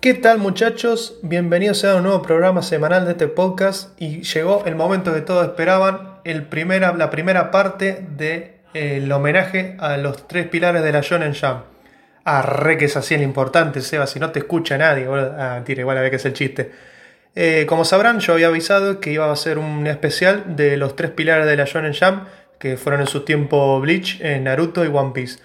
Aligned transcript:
¿Qué 0.00 0.14
tal 0.14 0.38
muchachos? 0.38 1.18
Bienvenidos 1.20 1.84
a 1.84 1.96
un 1.96 2.04
nuevo 2.04 2.22
programa 2.22 2.62
semanal 2.62 3.04
de 3.04 3.10
este 3.10 3.28
podcast 3.28 4.00
y 4.00 4.22
llegó 4.22 4.64
el 4.64 4.74
momento 4.74 5.12
que 5.12 5.20
todos 5.20 5.44
esperaban, 5.44 6.20
el 6.24 6.44
primera, 6.44 6.94
la 6.94 7.10
primera 7.10 7.50
parte 7.50 8.02
del 8.16 9.12
homenaje 9.12 9.76
a 9.78 9.98
los 9.98 10.26
tres 10.26 10.48
pilares 10.48 10.82
de 10.82 10.92
la 10.92 11.02
Shonen 11.02 11.34
Jam. 11.34 11.64
Arre 12.24 12.78
que 12.78 12.86
es 12.86 12.96
así 12.96 13.14
el 13.14 13.20
importante, 13.20 13.82
Seba, 13.82 14.06
si 14.06 14.18
no 14.18 14.30
te 14.30 14.38
escucha 14.38 14.78
nadie, 14.78 15.06
ah, 15.06 15.56
mentira, 15.56 15.82
igual 15.82 15.98
a 15.98 16.00
ver 16.00 16.08
que 16.08 16.16
es 16.16 16.24
el 16.24 16.32
chiste. 16.32 16.72
Eh, 17.34 17.66
como 17.68 17.84
sabrán, 17.84 18.20
yo 18.20 18.32
había 18.32 18.46
avisado 18.46 19.00
que 19.00 19.12
iba 19.12 19.30
a 19.30 19.36
ser 19.36 19.58
un 19.58 19.86
especial 19.86 20.56
de 20.56 20.78
los 20.78 20.96
tres 20.96 21.10
pilares 21.10 21.44
de 21.44 21.58
la 21.58 21.66
Shonen 21.66 21.92
Jam, 21.92 22.24
que 22.58 22.78
fueron 22.78 23.02
en 23.02 23.06
su 23.06 23.26
tiempo 23.26 23.78
Bleach, 23.80 24.18
eh, 24.22 24.40
Naruto 24.40 24.82
y 24.82 24.88
One 24.88 25.10
Piece. 25.12 25.40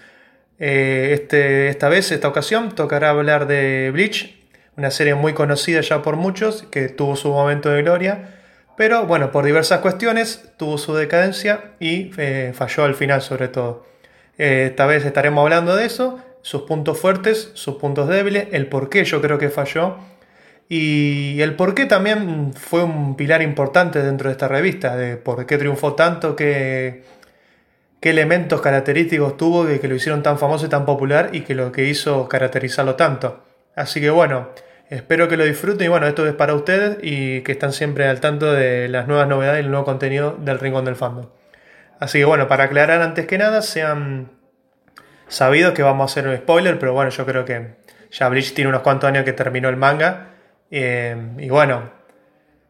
Eh, 0.58 1.10
este, 1.12 1.68
esta 1.68 1.90
vez, 1.90 2.10
esta 2.10 2.28
ocasión, 2.28 2.74
tocará 2.74 3.10
hablar 3.10 3.46
de 3.46 3.90
Bleach, 3.92 4.35
una 4.76 4.90
serie 4.90 5.14
muy 5.14 5.32
conocida 5.32 5.80
ya 5.80 6.02
por 6.02 6.16
muchos, 6.16 6.64
que 6.70 6.88
tuvo 6.88 7.16
su 7.16 7.30
momento 7.30 7.70
de 7.70 7.82
gloria, 7.82 8.36
pero 8.76 9.06
bueno, 9.06 9.32
por 9.32 9.44
diversas 9.44 9.80
cuestiones 9.80 10.50
tuvo 10.58 10.76
su 10.76 10.94
decadencia 10.94 11.72
y 11.80 12.10
eh, 12.18 12.52
falló 12.54 12.84
al 12.84 12.94
final 12.94 13.22
sobre 13.22 13.48
todo. 13.48 13.86
Eh, 14.38 14.66
esta 14.70 14.86
vez 14.86 15.04
estaremos 15.04 15.42
hablando 15.42 15.74
de 15.74 15.86
eso, 15.86 16.20
sus 16.42 16.62
puntos 16.62 17.00
fuertes, 17.00 17.50
sus 17.54 17.76
puntos 17.76 18.08
débiles, 18.08 18.48
el 18.52 18.66
por 18.66 18.90
qué 18.90 19.04
yo 19.04 19.22
creo 19.22 19.38
que 19.38 19.48
falló 19.48 19.96
y 20.68 21.40
el 21.40 21.54
por 21.54 21.74
qué 21.74 21.86
también 21.86 22.52
fue 22.54 22.82
un 22.82 23.16
pilar 23.16 23.40
importante 23.40 24.02
dentro 24.02 24.28
de 24.28 24.32
esta 24.32 24.48
revista, 24.48 24.96
de 24.96 25.16
por 25.16 25.46
qué 25.46 25.56
triunfó 25.58 25.94
tanto, 25.94 26.36
qué, 26.36 27.04
qué 28.00 28.10
elementos 28.10 28.60
característicos 28.60 29.36
tuvo 29.38 29.66
que, 29.66 29.80
que 29.80 29.88
lo 29.88 29.94
hicieron 29.94 30.22
tan 30.22 30.38
famoso 30.38 30.66
y 30.66 30.68
tan 30.68 30.84
popular 30.84 31.30
y 31.32 31.42
que 31.42 31.54
lo 31.54 31.72
que 31.72 31.84
hizo 31.84 32.28
caracterizarlo 32.28 32.94
tanto. 32.96 33.42
Así 33.74 34.00
que 34.00 34.10
bueno, 34.10 34.48
Espero 34.88 35.26
que 35.28 35.36
lo 35.36 35.44
disfruten 35.44 35.86
y 35.86 35.88
bueno, 35.88 36.06
esto 36.06 36.26
es 36.26 36.34
para 36.34 36.54
ustedes 36.54 36.98
y 37.02 37.40
que 37.40 37.52
están 37.52 37.72
siempre 37.72 38.06
al 38.06 38.20
tanto 38.20 38.52
de 38.52 38.88
las 38.88 39.08
nuevas 39.08 39.26
novedades 39.26 39.60
y 39.60 39.64
el 39.64 39.70
nuevo 39.70 39.84
contenido 39.84 40.36
del 40.38 40.60
Rincón 40.60 40.84
del 40.84 40.94
Fandom. 40.94 41.26
Así 41.98 42.18
que 42.18 42.24
bueno, 42.24 42.46
para 42.46 42.64
aclarar 42.64 43.02
antes 43.02 43.26
que 43.26 43.36
nada, 43.36 43.62
sean 43.62 44.30
sabidos 45.26 45.74
que 45.74 45.82
vamos 45.82 46.02
a 46.02 46.12
hacer 46.12 46.28
un 46.28 46.36
spoiler, 46.36 46.78
pero 46.78 46.92
bueno, 46.92 47.10
yo 47.10 47.26
creo 47.26 47.44
que 47.44 47.76
ya 48.12 48.28
Bleach 48.28 48.54
tiene 48.54 48.68
unos 48.68 48.82
cuantos 48.82 49.08
años 49.08 49.24
que 49.24 49.32
terminó 49.32 49.68
el 49.68 49.76
manga 49.76 50.28
eh, 50.70 51.16
y 51.38 51.48
bueno, 51.48 51.90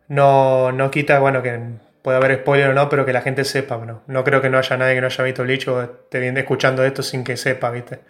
no, 0.09 0.73
no 0.73 0.91
quita, 0.91 1.19
bueno, 1.19 1.43
que 1.43 1.61
puede 2.01 2.17
haber 2.17 2.39
spoiler 2.39 2.71
o 2.71 2.73
no, 2.73 2.89
pero 2.89 3.05
que 3.05 3.13
la 3.13 3.21
gente 3.21 3.45
sepa, 3.45 3.77
bueno, 3.77 4.03
no 4.07 4.25
creo 4.25 4.41
que 4.41 4.49
no 4.49 4.57
haya 4.57 4.77
nadie 4.79 4.95
que 4.95 5.01
no 5.03 5.09
haya 5.09 5.25
visto 5.25 5.43
Bleach 5.43 5.69
o 5.69 5.83
esté 5.83 6.21
viendo 6.21 6.41
escuchando 6.41 6.83
esto 6.83 7.03
sin 7.03 7.25
que 7.25 7.37
sepa, 7.37 7.71
¿viste? 7.71 8.01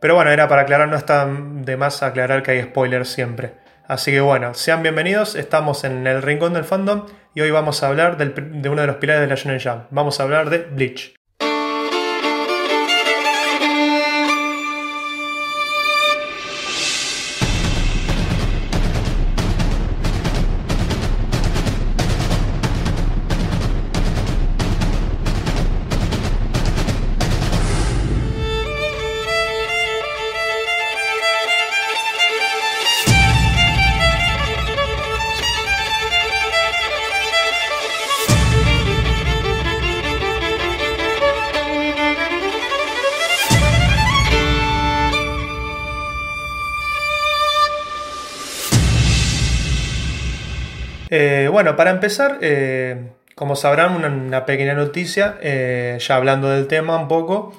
Pero 0.00 0.14
bueno, 0.14 0.30
era 0.30 0.48
para 0.48 0.62
aclarar, 0.62 0.88
no 0.88 0.96
está 0.96 1.28
de 1.28 1.76
más 1.76 2.02
aclarar 2.02 2.42
que 2.42 2.52
hay 2.52 2.62
spoilers 2.62 3.08
siempre. 3.08 3.52
Así 3.86 4.10
que 4.10 4.20
bueno, 4.20 4.54
sean 4.54 4.82
bienvenidos, 4.82 5.34
estamos 5.34 5.84
en 5.84 6.06
el 6.06 6.22
rincón 6.22 6.54
del 6.54 6.64
fandom 6.64 7.06
y 7.34 7.42
hoy 7.42 7.50
vamos 7.50 7.82
a 7.82 7.88
hablar 7.88 8.16
de 8.16 8.68
uno 8.68 8.80
de 8.80 8.86
los 8.86 8.96
pilares 8.96 9.20
de 9.20 9.26
la 9.26 9.34
Shonen 9.34 9.60
Jump. 9.60 9.88
Vamos 9.90 10.18
a 10.18 10.22
hablar 10.22 10.48
de 10.48 10.58
Bleach. 10.58 11.19
Eh, 51.10 51.48
bueno, 51.50 51.74
para 51.74 51.90
empezar, 51.90 52.38
eh, 52.40 53.10
como 53.34 53.56
sabrán, 53.56 54.04
una, 54.04 54.46
pequeña 54.46 54.74
noticia, 54.74 55.38
eh, 55.42 55.98
ya 56.00 56.14
hablando 56.14 56.48
del 56.48 56.68
tema 56.68 56.96
un 56.96 57.08
poco, 57.08 57.52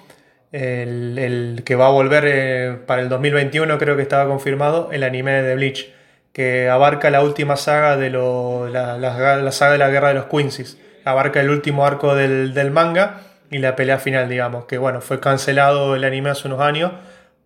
el, 0.53 1.61
que 1.65 1.75
va 1.75 1.87
a 1.87 1.91
volver 1.91 2.85
para 2.85 3.01
el 3.01 3.09
2021 3.09 3.77
creo 3.77 3.95
que 3.97 4.01
estaba 4.01 4.25
confirmado, 4.29 4.89
el 4.93 5.03
anime 5.03 5.43
de 5.43 5.55
Bleach, 5.55 5.93
que 6.31 6.69
abarca 6.69 7.09
la 7.09 7.21
última 7.23 7.57
saga 7.57 7.97
de 7.97 8.09
la, 8.09 9.51
saga 9.51 9.73
de 9.73 9.77
la 9.77 9.89
guerra 9.89 10.09
de 10.09 10.13
los 10.13 10.25
Quincy's, 10.25 10.77
abarca 11.03 11.41
el 11.41 11.49
último 11.49 11.85
arco 11.85 12.15
del, 12.15 12.53
del 12.53 12.71
manga 12.71 13.21
y 13.49 13.57
la 13.57 13.75
pelea 13.75 13.97
final, 13.99 14.29
digamos, 14.29 14.63
que 14.65 14.77
bueno, 14.77 15.01
fue 15.01 15.19
cancelado 15.19 15.95
el 15.95 16.05
anime 16.05 16.29
hace 16.29 16.47
unos 16.47 16.61
años 16.61 16.93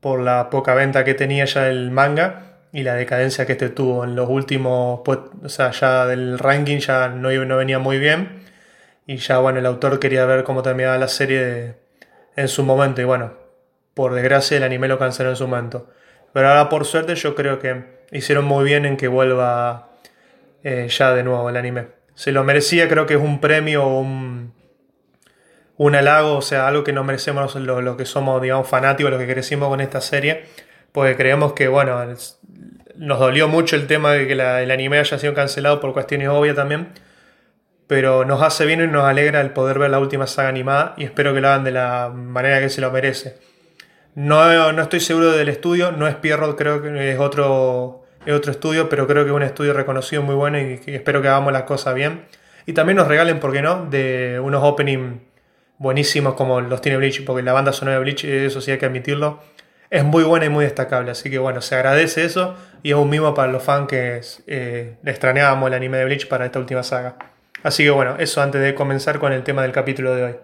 por 0.01 0.19
la 0.19 0.51
poca 0.51 0.75
venta 0.75 1.03
que 1.03 1.15
tenía 1.15 1.45
ya 1.45 1.67
el 1.67 1.89
manga 1.89 2.54
y 2.75 2.83
la 2.83 2.95
decadencia 2.95 3.45
que 3.45 3.53
este 3.53 3.69
tuvo 3.69 4.03
en 4.03 4.17
los 4.17 4.29
últimos, 4.29 4.99
pues, 5.05 5.19
o 5.41 5.47
sea, 5.47 5.71
ya 5.71 6.05
del 6.07 6.37
ranking 6.37 6.79
ya 6.79 7.07
no, 7.07 7.29
venía 7.29 7.79
muy 7.79 7.99
bien 7.99 8.43
y 9.07 9.15
ya, 9.15 9.37
bueno, 9.37 9.59
el 9.59 9.65
autor 9.65 9.97
quería 9.97 10.25
ver 10.25 10.43
cómo 10.43 10.61
terminaba 10.61 10.97
la 10.97 11.07
serie 11.07 11.75
en 12.35 12.49
su 12.49 12.63
momento 12.63 12.99
y 12.99 13.05
bueno, 13.05 13.31
por 13.93 14.13
desgracia 14.13 14.57
el 14.57 14.63
anime 14.63 14.89
lo 14.89 14.99
canceló 14.99 15.29
en 15.29 15.37
su 15.37 15.47
momento. 15.47 15.89
Pero 16.33 16.49
ahora 16.49 16.67
por 16.67 16.83
suerte 16.83 17.15
yo 17.15 17.33
creo 17.33 17.59
que 17.59 18.03
hicieron 18.11 18.43
muy 18.43 18.65
bien 18.65 18.85
en 18.85 18.97
que 18.97 19.07
vuelva 19.07 19.91
eh, 20.61 20.89
ya 20.89 21.13
de 21.13 21.23
nuevo 21.23 21.49
el 21.49 21.55
anime. 21.55 21.87
Se 22.13 22.33
lo 22.33 22.43
merecía, 22.43 22.89
creo 22.89 23.05
que 23.05 23.13
es 23.13 23.21
un 23.21 23.39
premio 23.39 23.85
o 23.85 24.01
un, 24.01 24.53
un 25.77 25.95
halago, 25.95 26.35
o 26.35 26.41
sea, 26.41 26.67
algo 26.67 26.83
que 26.83 26.91
nos 26.91 27.05
merecemos 27.05 27.55
los 27.55 27.95
que 27.95 28.05
somos, 28.05 28.41
digamos, 28.41 28.67
fanáticos, 28.67 29.11
los 29.11 29.21
que 29.21 29.31
crecimos 29.31 29.69
con 29.69 29.79
esta 29.79 30.01
serie, 30.01 30.43
porque 30.91 31.15
creemos 31.15 31.53
que, 31.53 31.69
bueno, 31.69 32.01
nos 32.97 33.19
dolió 33.19 33.47
mucho 33.47 33.75
el 33.75 33.87
tema 33.87 34.13
de 34.13 34.27
que 34.27 34.33
el 34.33 34.71
anime 34.71 34.99
haya 34.99 35.17
sido 35.17 35.33
cancelado 35.33 35.79
por 35.79 35.93
cuestiones 35.93 36.29
obvias 36.29 36.55
también. 36.55 36.89
Pero 37.87 38.25
nos 38.25 38.41
hace 38.41 38.65
bien 38.65 38.81
y 38.81 38.87
nos 38.87 39.03
alegra 39.03 39.41
el 39.41 39.51
poder 39.51 39.77
ver 39.77 39.91
la 39.91 39.99
última 39.99 40.25
saga 40.25 40.49
animada 40.49 40.95
y 40.97 41.03
espero 41.03 41.33
que 41.33 41.41
lo 41.41 41.49
hagan 41.49 41.63
de 41.63 41.71
la 41.71 42.11
manera 42.13 42.59
que 42.59 42.69
se 42.69 42.81
lo 42.81 42.91
merece. 42.91 43.37
No, 44.15 44.71
no 44.71 44.81
estoy 44.81 45.01
seguro 45.01 45.33
del 45.33 45.49
estudio, 45.49 45.91
no 45.91 46.07
es 46.07 46.15
Pierrot, 46.15 46.57
creo 46.57 46.81
que 46.81 47.11
es 47.11 47.19
otro, 47.19 48.05
es 48.25 48.33
otro 48.33 48.51
estudio, 48.51 48.89
pero 48.89 49.07
creo 49.07 49.23
que 49.23 49.29
es 49.29 49.35
un 49.35 49.43
estudio 49.43 49.73
reconocido 49.73 50.23
muy 50.23 50.35
bueno 50.35 50.57
y, 50.57 50.79
espero 50.87 51.21
que 51.21 51.27
hagamos 51.27 51.53
las 51.53 51.63
cosas 51.63 51.93
bien. 51.93 52.25
Y 52.65 52.73
también 52.73 52.95
nos 52.97 53.07
regalen, 53.07 53.39
¿por 53.39 53.51
qué 53.51 53.61
no?, 53.61 53.85
de 53.85 54.39
unos 54.41 54.63
openings 54.63 55.21
buenísimos 55.77 56.35
como 56.35 56.61
los 56.61 56.81
tiene 56.81 56.97
Bleach, 56.97 57.25
porque 57.25 57.43
la 57.43 57.53
banda 57.53 57.73
sonora 57.73 57.97
de 57.97 58.03
Bleach, 58.03 58.23
eso 58.23 58.61
sí 58.61 58.71
hay 58.71 58.77
que 58.77 58.85
admitirlo, 58.85 59.41
es 59.89 60.03
muy 60.03 60.23
buena 60.23 60.45
y 60.45 60.49
muy 60.49 60.65
destacable. 60.65 61.11
Así 61.11 61.29
que 61.29 61.37
bueno, 61.37 61.61
se 61.61 61.75
agradece 61.75 62.25
eso 62.25 62.55
y 62.83 62.91
es 62.91 62.95
un 62.95 63.09
mimo 63.09 63.33
para 63.33 63.51
los 63.51 63.63
fans 63.63 63.87
que 63.87 64.21
eh, 64.47 64.95
extrañábamos 65.05 65.67
el 65.67 65.73
anime 65.73 65.97
de 65.97 66.05
Bleach 66.05 66.27
para 66.27 66.45
esta 66.45 66.59
última 66.59 66.83
saga. 66.83 67.15
Así 67.63 67.83
que 67.83 67.89
bueno, 67.89 68.15
eso 68.19 68.41
antes 68.41 68.61
de 68.61 68.75
comenzar 68.75 69.19
con 69.19 69.33
el 69.33 69.43
tema 69.43 69.61
del 69.61 69.71
capítulo 69.71 70.15
de 70.15 70.23
hoy. 70.23 70.35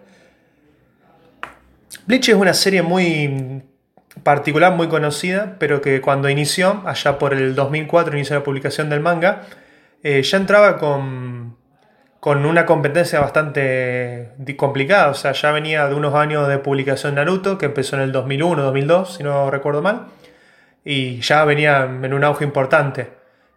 Bleach 2.06 2.28
es 2.30 2.34
una 2.34 2.54
serie 2.54 2.82
muy 2.82 3.62
particular, 4.22 4.74
muy 4.74 4.88
conocida, 4.88 5.56
pero 5.58 5.80
que 5.80 6.00
cuando 6.00 6.28
inició, 6.28 6.82
allá 6.84 7.18
por 7.18 7.34
el 7.34 7.54
2004, 7.54 8.14
inició 8.14 8.36
la 8.36 8.44
publicación 8.44 8.90
del 8.90 9.00
manga, 9.00 9.42
eh, 10.02 10.22
ya 10.22 10.36
entraba 10.36 10.78
con 10.78 11.41
con 12.22 12.46
una 12.46 12.66
competencia 12.66 13.18
bastante 13.18 14.28
complicada. 14.56 15.08
O 15.10 15.14
sea, 15.14 15.32
ya 15.32 15.50
venía 15.50 15.88
de 15.88 15.96
unos 15.96 16.14
años 16.14 16.46
de 16.46 16.58
publicación 16.58 17.16
Naruto, 17.16 17.58
que 17.58 17.66
empezó 17.66 17.96
en 17.96 18.02
el 18.02 18.12
2001, 18.12 18.62
2002, 18.62 19.16
si 19.16 19.24
no 19.24 19.50
recuerdo 19.50 19.82
mal. 19.82 20.06
Y 20.84 21.18
ya 21.18 21.44
venía 21.44 21.82
en 21.82 22.14
un 22.14 22.22
auge 22.22 22.44
importante. 22.44 23.08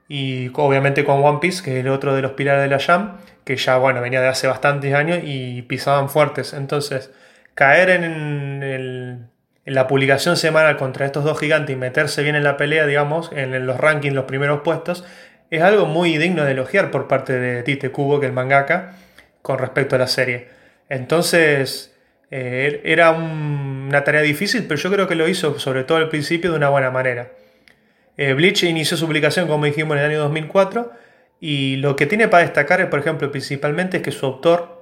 Y 0.07 0.49
obviamente 0.55 1.05
con 1.05 1.23
One 1.23 1.37
Piece, 1.39 1.63
que 1.63 1.77
es 1.77 1.85
el 1.85 1.91
otro 1.91 2.15
de 2.15 2.23
los 2.23 2.31
pilares 2.31 2.63
de 2.63 2.69
la 2.69 2.79
Jam, 2.79 3.17
que 3.43 3.55
ya, 3.55 3.77
bueno, 3.77 4.01
venía 4.01 4.19
de 4.19 4.29
hace 4.29 4.47
bastantes 4.47 4.95
años 4.95 5.19
y 5.23 5.61
pisaban 5.61 6.09
fuertes. 6.09 6.53
Entonces, 6.53 7.11
caer 7.53 7.91
en, 7.91 8.63
en 8.63 9.73
la 9.75 9.85
publicación 9.85 10.37
semanal 10.37 10.77
contra 10.77 11.05
estos 11.05 11.23
dos 11.23 11.39
gigantes 11.39 11.75
y 11.75 11.77
meterse 11.77 12.23
bien 12.23 12.35
en 12.35 12.43
la 12.43 12.57
pelea, 12.57 12.87
digamos, 12.87 13.31
en 13.31 13.63
los 13.67 13.77
rankings, 13.77 14.15
los 14.15 14.25
primeros 14.25 14.61
puestos, 14.61 15.05
es 15.49 15.61
algo 15.61 15.85
muy 15.85 16.17
digno 16.17 16.43
de 16.43 16.51
elogiar 16.51 16.91
por 16.91 17.07
parte 17.07 17.33
de 17.33 17.63
Tite 17.63 17.91
Kubo, 17.91 18.19
que 18.19 18.25
es 18.25 18.29
el 18.29 18.35
mangaka, 18.35 18.93
con 19.41 19.59
respecto 19.59 19.95
a 19.95 19.99
la 19.99 20.07
serie. 20.07 20.47
Entonces, 20.89 21.93
eh, 22.31 22.81
era 22.83 23.11
una 23.11 24.03
tarea 24.03 24.21
difícil, 24.21 24.65
pero 24.67 24.79
yo 24.79 24.91
creo 24.91 25.07
que 25.07 25.15
lo 25.15 25.27
hizo, 25.27 25.59
sobre 25.59 25.83
todo 25.83 25.97
al 25.99 26.09
principio, 26.09 26.51
de 26.51 26.57
una 26.57 26.69
buena 26.69 26.91
manera. 26.91 27.31
Eh, 28.17 28.33
Bleach 28.33 28.63
inició 28.63 28.97
su 28.97 29.05
publicación, 29.07 29.47
como 29.47 29.65
dijimos, 29.65 29.97
en 29.97 30.03
el 30.03 30.11
año 30.11 30.19
2004, 30.19 30.91
y 31.39 31.77
lo 31.77 31.95
que 31.95 32.05
tiene 32.05 32.27
para 32.27 32.43
destacar, 32.43 32.89
por 32.89 32.99
ejemplo, 32.99 33.31
principalmente 33.31 33.97
es 33.97 34.03
que 34.03 34.11
su 34.11 34.25
autor 34.25 34.73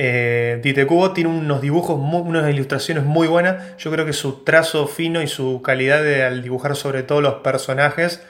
Eh, 0.00 0.60
Tite 0.62 0.86
Kubo 0.86 1.12
tiene 1.12 1.30
unos 1.30 1.60
dibujos, 1.60 1.98
unas 1.98 2.48
ilustraciones 2.50 3.02
muy 3.04 3.26
buenas. 3.26 3.76
Yo 3.78 3.90
creo 3.90 4.06
que 4.06 4.12
su 4.12 4.44
trazo 4.44 4.86
fino 4.86 5.20
y 5.22 5.26
su 5.26 5.60
calidad 5.62 6.02
de, 6.04 6.22
al 6.22 6.42
dibujar 6.42 6.76
sobre 6.76 7.02
todo 7.02 7.20
los 7.20 7.34
personajes, 7.42 8.22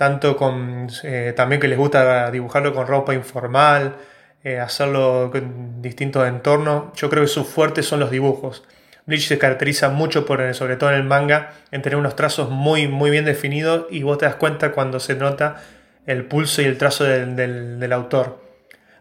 tanto 0.00 0.34
con 0.34 0.88
eh, 1.02 1.34
también 1.36 1.60
que 1.60 1.68
les 1.68 1.76
gusta 1.76 2.30
dibujarlo 2.30 2.72
con 2.72 2.86
ropa 2.86 3.12
informal, 3.12 3.96
eh, 4.42 4.58
hacerlo 4.58 5.28
con 5.30 5.82
distintos 5.82 6.26
entornos. 6.26 6.84
Yo 6.94 7.10
creo 7.10 7.24
que 7.24 7.28
sus 7.28 7.46
fuertes 7.46 7.84
son 7.84 8.00
los 8.00 8.10
dibujos. 8.10 8.64
Bleach 9.04 9.28
se 9.28 9.36
caracteriza 9.36 9.90
mucho 9.90 10.24
por, 10.24 10.54
sobre 10.54 10.76
todo 10.76 10.88
en 10.88 10.96
el 10.96 11.04
manga, 11.04 11.52
en 11.70 11.82
tener 11.82 11.98
unos 11.98 12.16
trazos 12.16 12.48
muy, 12.48 12.88
muy 12.88 13.10
bien 13.10 13.26
definidos 13.26 13.88
y 13.90 14.02
vos 14.02 14.16
te 14.16 14.24
das 14.24 14.36
cuenta 14.36 14.72
cuando 14.72 15.00
se 15.00 15.16
nota 15.16 15.56
el 16.06 16.24
pulso 16.24 16.62
y 16.62 16.64
el 16.64 16.78
trazo 16.78 17.04
del 17.04 17.92
autor. 17.92 18.42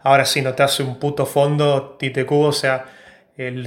Ahora 0.03 0.25
sí, 0.25 0.41
no 0.41 0.53
te 0.53 0.63
hace 0.63 0.83
un 0.83 0.99
puto 0.99 1.25
fondo 1.25 1.95
Tite 1.97 2.25
Kubo, 2.25 2.47
o 2.47 2.51
sea, 2.51 2.87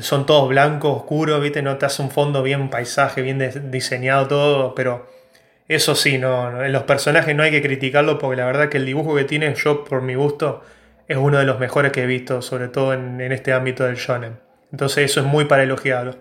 son 0.02 0.26
todos 0.26 0.50
blancos, 0.50 0.98
oscuros, 0.98 1.40
¿viste? 1.40 1.62
No 1.62 1.78
te 1.78 1.86
hace 1.86 2.02
un 2.02 2.10
fondo 2.10 2.42
bien 2.42 2.68
paisaje, 2.68 3.22
bien 3.22 3.70
diseñado 3.70 4.28
todo, 4.28 4.74
pero 4.74 5.21
eso 5.68 5.94
sí, 5.94 6.18
no, 6.18 6.64
en 6.64 6.72
los 6.72 6.82
personajes 6.84 7.34
no 7.34 7.42
hay 7.42 7.50
que 7.50 7.62
criticarlo 7.62 8.18
porque 8.18 8.36
la 8.36 8.46
verdad 8.46 8.68
que 8.68 8.78
el 8.78 8.86
dibujo 8.86 9.14
que 9.14 9.24
tiene, 9.24 9.54
yo 9.54 9.84
por 9.84 10.02
mi 10.02 10.14
gusto, 10.14 10.62
es 11.08 11.16
uno 11.16 11.38
de 11.38 11.44
los 11.44 11.58
mejores 11.58 11.92
que 11.92 12.02
he 12.02 12.06
visto, 12.06 12.42
sobre 12.42 12.68
todo 12.68 12.94
en, 12.94 13.20
este 13.20 13.52
ámbito 13.52 13.84
del 13.84 13.96
shonen. 13.96 14.38
Entonces 14.70 15.10
eso 15.10 15.20
es 15.20 15.26
muy 15.26 15.44
para 15.44 15.62
elogiarlo. 15.62 16.16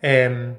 Em, 0.00 0.54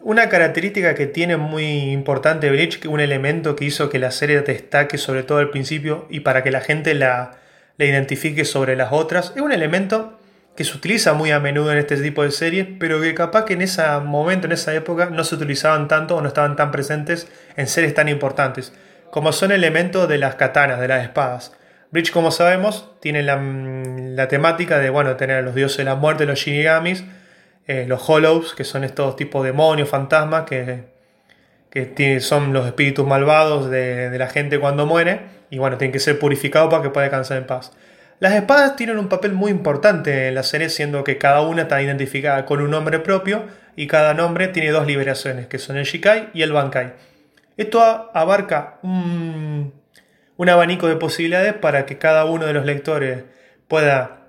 una 0.00 0.28
característica 0.30 0.94
que 0.94 1.06
tiene 1.06 1.36
muy 1.36 1.90
importante 1.92 2.48
Bleach, 2.50 2.86
un 2.86 3.00
elemento 3.00 3.54
que 3.54 3.66
hizo 3.66 3.90
que 3.90 3.98
la 3.98 4.10
serie 4.10 4.40
destaque 4.40 4.96
sobre 4.96 5.22
todo 5.22 5.38
al 5.38 5.50
principio 5.50 6.06
y 6.08 6.20
para 6.20 6.42
que 6.42 6.50
la 6.50 6.62
gente 6.62 6.94
la, 6.94 7.32
identifique 7.78 8.46
sobre 8.46 8.76
las 8.76 8.90
otras, 8.92 9.34
es 9.36 9.42
un 9.42 9.52
elemento 9.52 10.18
que 10.60 10.64
se 10.64 10.76
utiliza 10.76 11.14
muy 11.14 11.30
a 11.30 11.40
menudo 11.40 11.72
en 11.72 11.78
este 11.78 11.96
tipo 11.96 12.22
de 12.22 12.30
series, 12.30 12.68
pero 12.78 13.00
que 13.00 13.14
capaz 13.14 13.46
que 13.46 13.54
en 13.54 13.62
ese 13.62 13.82
momento, 14.04 14.46
en 14.46 14.52
esa 14.52 14.74
época, 14.74 15.08
no 15.08 15.24
se 15.24 15.34
utilizaban 15.34 15.88
tanto 15.88 16.16
o 16.16 16.20
no 16.20 16.28
estaban 16.28 16.54
tan 16.54 16.70
presentes 16.70 17.28
en 17.56 17.66
series 17.66 17.94
tan 17.94 18.10
importantes, 18.10 18.74
como 19.10 19.32
son 19.32 19.52
elementos 19.52 20.06
de 20.06 20.18
las 20.18 20.34
katanas, 20.34 20.78
de 20.78 20.86
las 20.86 21.02
espadas. 21.02 21.56
Bleach, 21.92 22.12
como 22.12 22.30
sabemos, 22.30 22.90
tiene 23.00 23.22
la, 23.22 23.40
la 23.40 24.28
temática 24.28 24.78
de 24.78 24.90
bueno, 24.90 25.16
tener 25.16 25.38
a 25.38 25.40
los 25.40 25.54
dioses 25.54 25.78
de 25.78 25.84
la 25.84 25.94
muerte, 25.94 26.26
los 26.26 26.38
shinigamis, 26.38 27.04
eh, 27.66 27.86
los 27.88 28.06
hollows, 28.06 28.54
que 28.54 28.64
son 28.64 28.84
estos 28.84 29.16
tipos 29.16 29.42
de 29.42 29.52
demonios, 29.52 29.88
fantasmas, 29.88 30.44
que, 30.44 30.84
que 31.70 32.20
son 32.20 32.52
los 32.52 32.66
espíritus 32.66 33.06
malvados 33.06 33.70
de, 33.70 34.14
la 34.18 34.26
gente 34.26 34.60
cuando 34.60 34.84
muere, 34.84 35.22
y 35.48 35.56
bueno, 35.56 35.78
tienen 35.78 35.92
que 35.94 36.00
ser 36.00 36.18
purificados 36.18 36.68
para 36.68 36.82
que 36.82 36.90
pueda 36.90 37.04
descansar 37.04 37.38
en 37.38 37.46
paz. 37.46 37.72
Las 38.20 38.34
espadas 38.34 38.76
tienen 38.76 38.98
un 38.98 39.08
papel 39.08 39.32
muy 39.32 39.50
importante 39.50 40.28
en 40.28 40.34
la 40.34 40.42
serie, 40.42 40.68
siendo 40.68 41.04
que 41.04 41.16
cada 41.16 41.40
una 41.40 41.62
está 41.62 41.80
identificada 41.80 42.44
con 42.44 42.60
un 42.60 42.70
nombre 42.70 42.98
propio 42.98 43.46
y 43.76 43.86
cada 43.86 44.12
nombre 44.12 44.48
tiene 44.48 44.70
dos 44.70 44.86
liberaciones, 44.86 45.46
que 45.46 45.58
son 45.58 45.78
el 45.78 45.84
Shikai 45.84 46.28
y 46.34 46.42
el 46.42 46.52
Bankai. 46.52 46.92
Esto 47.56 48.10
abarca 48.12 48.78
un, 48.82 49.72
un 50.36 50.48
abanico 50.50 50.86
de 50.86 50.96
posibilidades 50.96 51.54
para 51.54 51.86
que 51.86 51.96
cada 51.96 52.26
uno 52.26 52.44
de 52.44 52.52
los 52.52 52.66
lectores 52.66 53.24
pueda 53.68 54.20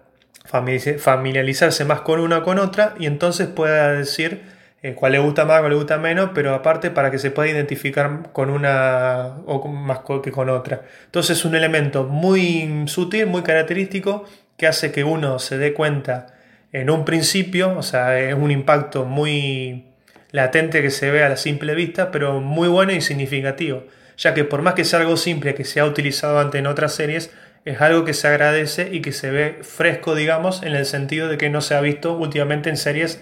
familiarizarse 0.46 1.84
más 1.84 2.02
con 2.02 2.22
una 2.22 2.40
o 2.40 2.44
con 2.44 2.60
otra 2.60 2.96
y 2.98 3.06
entonces 3.08 3.48
pueda 3.48 3.92
decir 3.92 4.42
eh, 4.84 4.96
cuál 4.96 5.12
le 5.12 5.20
gusta 5.20 5.46
más, 5.46 5.60
cuál 5.60 5.72
le 5.72 5.78
gusta 5.78 5.98
menos, 5.98 6.32
pero 6.34 6.56
aparte 6.56 6.90
para 6.90 7.12
que 7.12 7.20
se 7.20 7.30
pueda 7.30 7.50
identificar 7.50 8.32
con 8.34 8.50
una 8.50 9.38
o 9.46 9.68
más 9.68 10.00
que 10.24 10.32
con 10.32 10.50
otra. 10.50 10.82
Entonces 11.06 11.38
es 11.38 11.46
un 11.46 11.56
elemento 11.56 12.06
muy 12.06 12.86
sutil, 12.88 13.28
muy 13.28 13.44
característico, 13.44 14.26
que 14.58 14.68
hace 14.68 14.92
que 14.92 15.04
uno 15.04 15.40
se 15.40 15.58
dé 15.58 15.74
cuenta 15.74 16.28
en 16.72 16.90
un 16.90 17.06
principio, 17.06 17.78
o 17.78 17.84
sea, 17.84 18.20
es 18.20 18.34
un 18.34 18.52
impacto 18.52 19.06
muy 19.06 19.86
latente 20.32 20.82
que 20.82 20.90
se 20.90 21.12
ve 21.12 21.24
a 21.24 21.30
la 21.30 21.38
simple 21.38 21.76
vista, 21.76 22.12
pero 22.12 22.40
muy 22.40 22.68
bueno 22.68 22.94
y 22.94 23.02
significativo, 23.02 23.84
ya 24.18 24.34
que 24.34 24.46
por 24.46 24.62
más 24.62 24.74
que 24.74 24.86
sea 24.86 25.00
algo 25.00 25.18
simple 25.18 25.54
que 25.54 25.66
se 25.66 25.80
ha 25.80 25.86
utilizado 25.86 26.40
antes 26.40 26.60
en 26.60 26.68
otras 26.68 26.94
series, 26.94 27.32
es 27.66 27.82
algo 27.82 28.06
que 28.06 28.14
se 28.14 28.28
agradece 28.28 28.90
y 28.92 29.02
que 29.02 29.12
se 29.12 29.30
ve 29.30 29.60
fresco, 29.62 30.16
digamos, 30.16 30.64
en 30.64 30.74
el 30.74 30.86
sentido 30.86 31.28
de 31.28 31.38
que 31.38 31.50
no 31.50 31.62
se 31.62 31.76
ha 31.76 31.82
visto 31.82 32.18
últimamente 32.18 32.70
en 32.70 32.78
series 32.78 33.22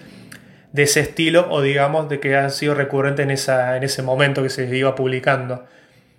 de 0.72 0.84
ese 0.84 1.00
estilo 1.00 1.46
o 1.50 1.62
digamos 1.62 2.08
de 2.08 2.20
que 2.20 2.36
ha 2.36 2.48
sido 2.50 2.74
recurrente 2.74 3.22
en, 3.22 3.30
esa, 3.30 3.76
en 3.76 3.82
ese 3.82 4.02
momento 4.02 4.42
que 4.42 4.50
se 4.50 4.64
iba 4.76 4.94
publicando. 4.94 5.64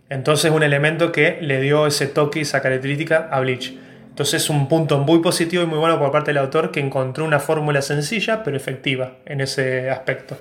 Entonces 0.09 0.51
un 0.51 0.63
elemento 0.63 1.11
que 1.11 1.37
le 1.41 1.61
dio 1.61 1.87
ese 1.87 2.07
toque 2.07 2.39
y 2.39 2.41
esa 2.41 2.61
característica 2.61 3.29
a 3.31 3.39
Bleach. 3.39 3.73
Entonces 4.09 4.43
es 4.43 4.49
un 4.49 4.67
punto 4.67 4.99
muy 4.99 5.19
positivo 5.19 5.63
y 5.63 5.67
muy 5.67 5.79
bueno 5.79 5.97
por 5.97 6.11
parte 6.11 6.31
del 6.31 6.39
autor 6.39 6.71
que 6.71 6.81
encontró 6.81 7.23
una 7.23 7.39
fórmula 7.39 7.81
sencilla 7.81 8.43
pero 8.43 8.57
efectiva 8.57 9.17
en 9.25 9.39
ese 9.39 9.89
aspecto. 9.89 10.37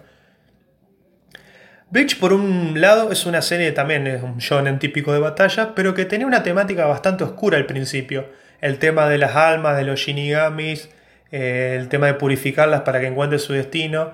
Bleach, 1.90 2.20
por 2.20 2.32
un 2.32 2.80
lado, 2.80 3.10
es 3.10 3.26
una 3.26 3.42
serie 3.42 3.72
también, 3.72 4.06
es 4.06 4.22
un 4.22 4.38
shonen 4.38 4.78
típico 4.78 5.12
de 5.12 5.18
batalla, 5.18 5.74
pero 5.74 5.92
que 5.92 6.04
tenía 6.04 6.24
una 6.24 6.44
temática 6.44 6.86
bastante 6.86 7.24
oscura 7.24 7.58
al 7.58 7.66
principio. 7.66 8.26
El 8.60 8.78
tema 8.78 9.08
de 9.08 9.18
las 9.18 9.34
almas, 9.34 9.76
de 9.76 9.82
los 9.82 9.98
shinigamis, 9.98 10.88
eh, 11.32 11.76
el 11.78 11.88
tema 11.88 12.06
de 12.06 12.14
purificarlas 12.14 12.82
para 12.82 13.00
que 13.00 13.06
encuentren 13.06 13.38
su 13.40 13.52
destino. 13.52 14.12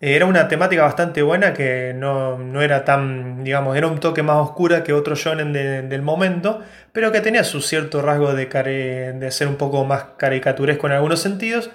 Eh, 0.00 0.16
era 0.16 0.26
una 0.26 0.48
temática 0.48 0.82
bastante 0.82 1.22
buena 1.22 1.52
que 1.54 1.94
no, 1.94 2.60
era 2.62 2.84
tan, 2.84 3.44
digamos, 3.44 3.76
era 3.76 3.86
un 3.86 4.00
toque 4.00 4.22
más 4.22 4.36
oscura 4.36 4.84
que 4.84 4.92
otro 4.92 5.14
shonen 5.14 5.52
del 5.52 6.02
momento, 6.02 6.60
pero 6.92 7.12
que 7.12 7.20
tenía 7.20 7.44
su 7.44 7.62
cierto 7.62 8.02
rasgo 8.02 8.34
de, 8.34 8.46
de 8.46 9.30
ser 9.30 9.48
un 9.48 9.56
poco 9.56 9.84
más 9.84 10.04
caricaturesco 10.18 10.86
en 10.86 10.92
algunos 10.94 11.20
sentidos. 11.20 11.70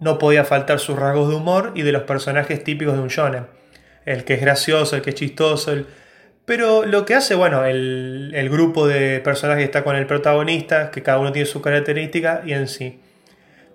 No 0.00 0.18
podía 0.18 0.44
faltar 0.44 0.80
sus 0.80 0.98
rasgos 0.98 1.28
de 1.28 1.36
humor 1.36 1.72
y 1.74 1.82
de 1.82 1.92
los 1.92 2.02
personajes 2.02 2.64
típicos 2.64 2.94
de 2.94 3.00
un 3.00 3.08
shonen 3.08 3.62
el 4.04 4.24
que 4.24 4.34
es 4.34 4.40
gracioso, 4.40 4.96
el 4.96 5.02
que 5.02 5.10
es 5.10 5.16
chistoso. 5.16 5.72
Pero 6.44 6.84
lo 6.84 7.04
que 7.04 7.14
hace, 7.14 7.34
bueno, 7.34 7.64
el, 7.64 8.48
grupo 8.50 8.86
de 8.86 9.20
personajes 9.20 9.64
está 9.64 9.84
con 9.84 9.96
el 9.96 10.06
protagonista, 10.06 10.90
que 10.90 11.02
cada 11.02 11.18
uno 11.18 11.32
tiene 11.32 11.46
su 11.46 11.62
característica 11.62 12.42
y 12.44 12.52
en 12.52 12.68
sí. 12.68 13.00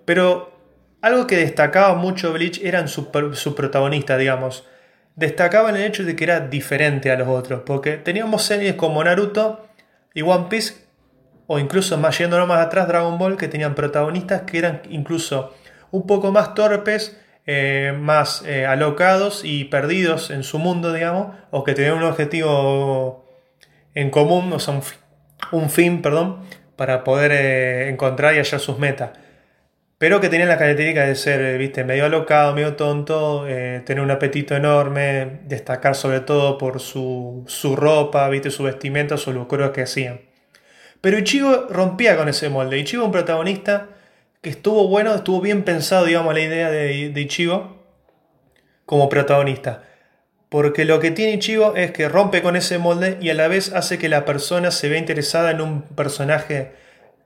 Pero 0.08 0.58
algo 1.02 1.26
que 1.26 1.36
destacaba 1.36 1.94
mucho 1.94 2.32
Bleach 2.32 2.64
eran 2.64 2.88
su, 2.88 3.10
su 3.34 3.54
protagonista, 3.54 4.16
digamos. 4.16 4.66
Destacaba 5.16 5.68
en 5.68 5.76
el 5.76 5.82
hecho 5.82 6.02
de 6.02 6.16
que 6.16 6.24
era 6.24 6.40
diferente 6.40 7.10
a 7.10 7.18
los 7.18 7.28
otros, 7.28 7.60
porque 7.66 7.98
teníamos 7.98 8.42
series 8.42 8.76
como 8.76 9.04
Naruto 9.04 9.68
y 10.14 10.22
One 10.22 10.46
Piece, 10.48 10.76
o 11.46 11.58
incluso 11.58 11.98
más 11.98 12.16
yéndonos 12.16 12.48
más 12.48 12.64
atrás, 12.64 12.88
Dragon 12.88 13.18
Ball, 13.18 13.36
que 13.36 13.48
tenían 13.48 13.74
protagonistas 13.74 14.44
que 14.44 14.56
eran 14.56 14.80
incluso 14.88 15.52
un 15.90 16.06
poco 16.06 16.32
más 16.32 16.54
torpes 16.54 17.20
eh, 17.44 17.92
más 17.94 18.42
eh, 18.46 18.64
alocados 18.64 19.42
y 19.44 19.66
perdidos 19.66 20.30
en 20.30 20.42
su 20.42 20.58
mundo, 20.58 20.94
digamos, 20.94 21.36
o 21.50 21.64
que 21.64 21.74
tenían 21.74 21.98
un 21.98 22.04
objetivo 22.04 23.26
en 23.92 24.08
común, 24.08 24.54
o 24.54 24.58
sea, 24.58 24.80
un, 25.52 25.68
fin, 25.68 26.00
perdón, 26.00 26.38
para 26.76 27.04
poder 27.04 27.30
eh, 27.32 27.90
encontrar 27.90 28.32
y 28.32 28.38
hallar 28.38 28.58
sus 28.58 28.78
metas. 28.78 29.10
Pero 29.98 30.20
que 30.20 30.28
tenían 30.28 30.48
la 30.48 30.58
característica 30.58 31.04
de 31.04 31.16
ser, 31.16 31.58
viste, 31.58 31.82
medio 31.82 32.04
alocado, 32.04 32.54
medio 32.54 32.76
tonto, 32.76 33.44
tener 33.44 34.00
un 34.00 34.10
apetito 34.12 34.54
enorme, 34.54 35.40
destacar 35.44 35.96
sobre 35.96 36.20
todo 36.20 36.56
por 36.56 36.78
su, 36.78 37.44
su 37.48 37.74
ropa, 37.74 38.28
viste, 38.28 38.50
su 38.50 38.62
vestimenta, 38.62 39.16
sus 39.16 39.34
locuras 39.34 39.70
que 39.72 39.82
hacían. 39.82 40.20
Pero 41.00 41.18
Ichigo 41.18 41.66
rompía 41.68 42.16
con 42.16 42.28
ese 42.28 42.48
molde. 42.48 42.78
Ichigo 42.78 43.04
un 43.04 43.12
protagonista 43.12 43.88
que 44.40 44.50
estuvo 44.50 44.86
bueno, 44.88 45.14
estuvo 45.14 45.40
bien 45.40 45.64
pensado, 45.64 46.06
digamos, 46.06 46.32
la 46.32 46.40
idea 46.40 46.70
de, 46.70 47.10
de 47.10 47.20
Ichigo 47.20 47.84
como 48.86 49.08
protagonista. 49.08 49.82
Porque 50.48 50.84
lo 50.84 50.98
que 51.00 51.10
tiene 51.10 51.34
Ichigo 51.34 51.74
es 51.76 51.90
que 51.90 52.08
rompe 52.08 52.40
con 52.40 52.56
ese 52.56 52.78
molde 52.78 53.18
y 53.20 53.30
a 53.30 53.34
la 53.34 53.48
vez 53.48 53.72
hace 53.72 53.98
que 53.98 54.08
la 54.08 54.24
persona 54.24 54.70
se 54.70 54.88
vea 54.88 54.98
interesada 54.98 55.50
en 55.50 55.60
un 55.60 55.82
personaje 55.82 56.72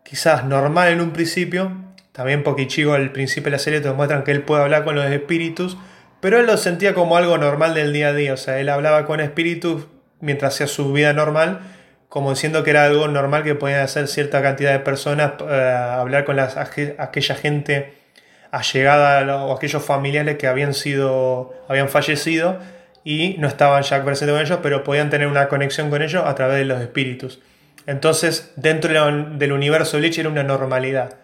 quizás 0.04 0.44
normal 0.44 0.88
en 0.92 1.00
un 1.00 1.12
principio. 1.12 1.91
También 2.12 2.42
porque 2.42 2.62
Ichigo 2.62 2.92
al 2.92 3.10
principio 3.10 3.44
de 3.44 3.52
la 3.52 3.58
serie 3.58 3.80
te 3.80 3.90
muestran 3.92 4.22
que 4.22 4.30
él 4.30 4.42
puede 4.42 4.62
hablar 4.62 4.84
con 4.84 4.94
los 4.94 5.04
espíritus, 5.06 5.76
pero 6.20 6.38
él 6.38 6.46
lo 6.46 6.56
sentía 6.56 6.94
como 6.94 7.16
algo 7.16 7.38
normal 7.38 7.74
del 7.74 7.92
día 7.92 8.08
a 8.08 8.12
día. 8.12 8.34
O 8.34 8.36
sea, 8.36 8.60
él 8.60 8.68
hablaba 8.68 9.06
con 9.06 9.20
espíritus 9.20 9.86
mientras 10.20 10.54
hacía 10.54 10.66
su 10.66 10.92
vida 10.92 11.12
normal 11.12 11.60
como 12.12 12.28
diciendo 12.28 12.62
que 12.62 12.68
era 12.68 12.84
algo 12.84 13.08
normal 13.08 13.42
que 13.42 13.54
podían 13.54 13.80
hacer 13.80 14.06
cierta 14.06 14.42
cantidad 14.42 14.70
de 14.70 14.80
personas, 14.80 15.32
eh, 15.48 15.54
hablar 15.54 16.26
con 16.26 16.38
aquella 16.38 17.34
gente 17.36 17.94
allegada 18.50 19.46
o 19.46 19.56
aquellos 19.56 19.82
familiares 19.82 20.36
que 20.36 20.46
habían 20.46 20.74
sido, 20.74 21.54
habían 21.68 21.88
fallecido 21.88 22.58
y 23.02 23.36
no 23.38 23.48
estaban 23.48 23.82
ya 23.82 24.04
presentes 24.04 24.34
con 24.34 24.44
ellos, 24.44 24.58
pero 24.62 24.84
podían 24.84 25.08
tener 25.08 25.26
una 25.26 25.48
conexión 25.48 25.88
con 25.88 26.02
ellos 26.02 26.22
a 26.26 26.34
través 26.34 26.58
de 26.58 26.66
los 26.66 26.82
espíritus. 26.82 27.40
Entonces, 27.86 28.52
dentro 28.56 28.92
del 28.92 29.52
universo 29.52 29.96
Bleach 29.96 30.18
era 30.18 30.28
una 30.28 30.42
normalidad. 30.42 31.21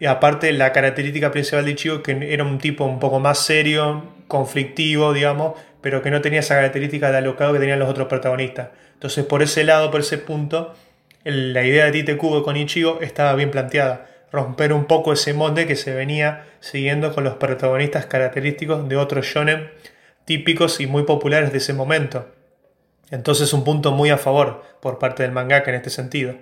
Y 0.00 0.06
aparte, 0.06 0.50
la 0.52 0.72
característica 0.72 1.30
principal 1.30 1.66
de 1.66 1.72
Ichigo 1.72 2.02
que 2.02 2.32
era 2.32 2.42
un 2.42 2.58
tipo 2.58 2.86
un 2.86 2.98
poco 2.98 3.20
más 3.20 3.38
serio, 3.38 4.02
conflictivo, 4.28 5.12
digamos, 5.12 5.60
pero 5.82 6.00
que 6.00 6.10
no 6.10 6.22
tenía 6.22 6.40
esa 6.40 6.54
característica 6.54 7.12
de 7.12 7.18
alocado 7.18 7.52
que 7.52 7.58
tenían 7.58 7.78
los 7.78 7.90
otros 7.90 8.08
protagonistas. 8.08 8.70
Entonces, 8.94 9.26
por 9.26 9.42
ese 9.42 9.62
lado, 9.62 9.90
por 9.90 10.00
ese 10.00 10.16
punto, 10.16 10.74
la 11.24 11.64
idea 11.64 11.84
de 11.84 11.92
Tite 11.92 12.16
Kubo 12.16 12.42
con 12.42 12.56
Ichigo 12.56 13.00
estaba 13.02 13.34
bien 13.34 13.50
planteada. 13.50 14.06
Romper 14.32 14.72
un 14.72 14.86
poco 14.86 15.12
ese 15.12 15.34
molde 15.34 15.66
que 15.66 15.76
se 15.76 15.94
venía 15.94 16.46
siguiendo 16.60 17.14
con 17.14 17.24
los 17.24 17.34
protagonistas 17.34 18.06
característicos 18.06 18.88
de 18.88 18.96
otros 18.96 19.26
shonen 19.26 19.70
típicos 20.24 20.80
y 20.80 20.86
muy 20.86 21.02
populares 21.02 21.52
de 21.52 21.58
ese 21.58 21.74
momento. 21.74 22.26
Entonces 23.10 23.52
un 23.52 23.64
punto 23.64 23.92
muy 23.92 24.08
a 24.08 24.16
favor 24.16 24.62
por 24.80 24.98
parte 24.98 25.24
del 25.24 25.32
mangaka 25.32 25.70
en 25.70 25.76
este 25.76 25.90
sentido. 25.90 26.36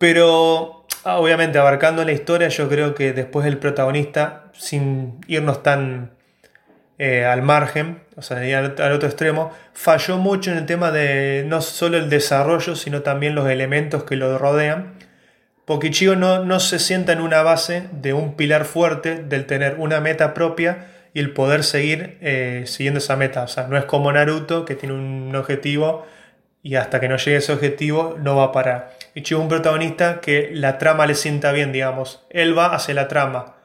Pero 0.00 0.86
ah, 1.04 1.18
obviamente 1.18 1.58
abarcando 1.58 2.02
la 2.06 2.12
historia 2.12 2.48
yo 2.48 2.70
creo 2.70 2.94
que 2.94 3.12
después 3.12 3.46
el 3.46 3.58
protagonista, 3.58 4.44
sin 4.54 5.20
irnos 5.28 5.62
tan 5.62 6.12
eh, 6.96 7.26
al 7.26 7.42
margen, 7.42 8.00
o 8.16 8.22
sea, 8.22 8.38
al, 8.38 8.92
otro 8.92 9.06
extremo, 9.06 9.52
falló 9.74 10.16
mucho 10.16 10.52
en 10.52 10.56
el 10.56 10.64
tema 10.64 10.90
de 10.90 11.44
no 11.46 11.60
solo 11.60 11.98
el 11.98 12.08
desarrollo, 12.08 12.76
sino 12.76 13.02
también 13.02 13.34
los 13.34 13.46
elementos 13.50 14.04
que 14.04 14.16
lo 14.16 14.38
rodean. 14.38 14.94
Porque 15.66 15.88
Ichigo 15.88 16.16
no, 16.16 16.46
no 16.46 16.60
se 16.60 16.78
sienta 16.78 17.12
en 17.12 17.20
una 17.20 17.42
base 17.42 17.84
de 17.92 18.14
un 18.14 18.36
pilar 18.36 18.64
fuerte, 18.64 19.16
del 19.16 19.44
tener 19.44 19.74
una 19.78 20.00
meta 20.00 20.32
propia 20.32 20.86
y 21.12 21.20
el 21.20 21.34
poder 21.34 21.62
seguir 21.62 22.16
eh, 22.22 22.64
siguiendo 22.66 23.00
esa 23.00 23.16
meta. 23.16 23.42
O 23.42 23.48
sea, 23.48 23.66
no 23.66 23.76
es 23.76 23.84
como 23.84 24.10
Naruto, 24.10 24.64
que 24.64 24.76
tiene 24.76 24.94
un 24.94 25.36
objetivo 25.36 26.06
y 26.62 26.74
hasta 26.74 27.00
que 27.00 27.08
no 27.08 27.16
llegue 27.16 27.36
ese 27.36 27.52
objetivo 27.52 28.16
no 28.18 28.36
va 28.36 28.44
a 28.44 28.52
parar. 28.52 28.92
Ichigo 29.14 29.40
es 29.40 29.42
un 29.42 29.48
protagonista 29.48 30.20
que 30.20 30.50
la 30.52 30.78
trama 30.78 31.06
le 31.06 31.14
sienta 31.14 31.52
bien, 31.52 31.72
digamos. 31.72 32.24
Él 32.30 32.56
va 32.56 32.74
hacia 32.74 32.94
la 32.94 33.08
trama. 33.08 33.56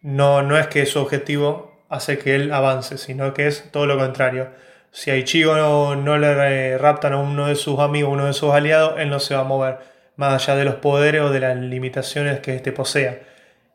No, 0.00 0.42
no 0.42 0.58
es 0.58 0.66
que 0.66 0.86
su 0.86 1.00
objetivo 1.00 1.84
hace 1.88 2.18
que 2.18 2.34
él 2.34 2.52
avance, 2.52 2.98
sino 2.98 3.34
que 3.34 3.46
es 3.46 3.70
todo 3.70 3.86
lo 3.86 3.98
contrario. 3.98 4.48
Si 4.90 5.10
a 5.10 5.16
Ichigo 5.16 5.56
no, 5.96 6.18
le 6.18 6.78
raptan 6.78 7.14
a 7.14 7.16
uno 7.18 7.48
de 7.48 7.56
sus 7.56 7.80
amigos, 7.80 8.12
uno 8.12 8.26
de 8.26 8.32
sus 8.32 8.52
aliados, 8.52 8.94
él 8.98 9.10
no 9.10 9.18
se 9.18 9.34
va 9.34 9.40
a 9.40 9.44
mover, 9.44 9.78
más 10.16 10.34
allá 10.34 10.56
de 10.56 10.64
los 10.64 10.76
poderes 10.76 11.22
o 11.22 11.30
de 11.30 11.40
las 11.40 11.56
limitaciones 11.56 12.40
que 12.40 12.54
éste 12.54 12.72
posea. 12.72 13.18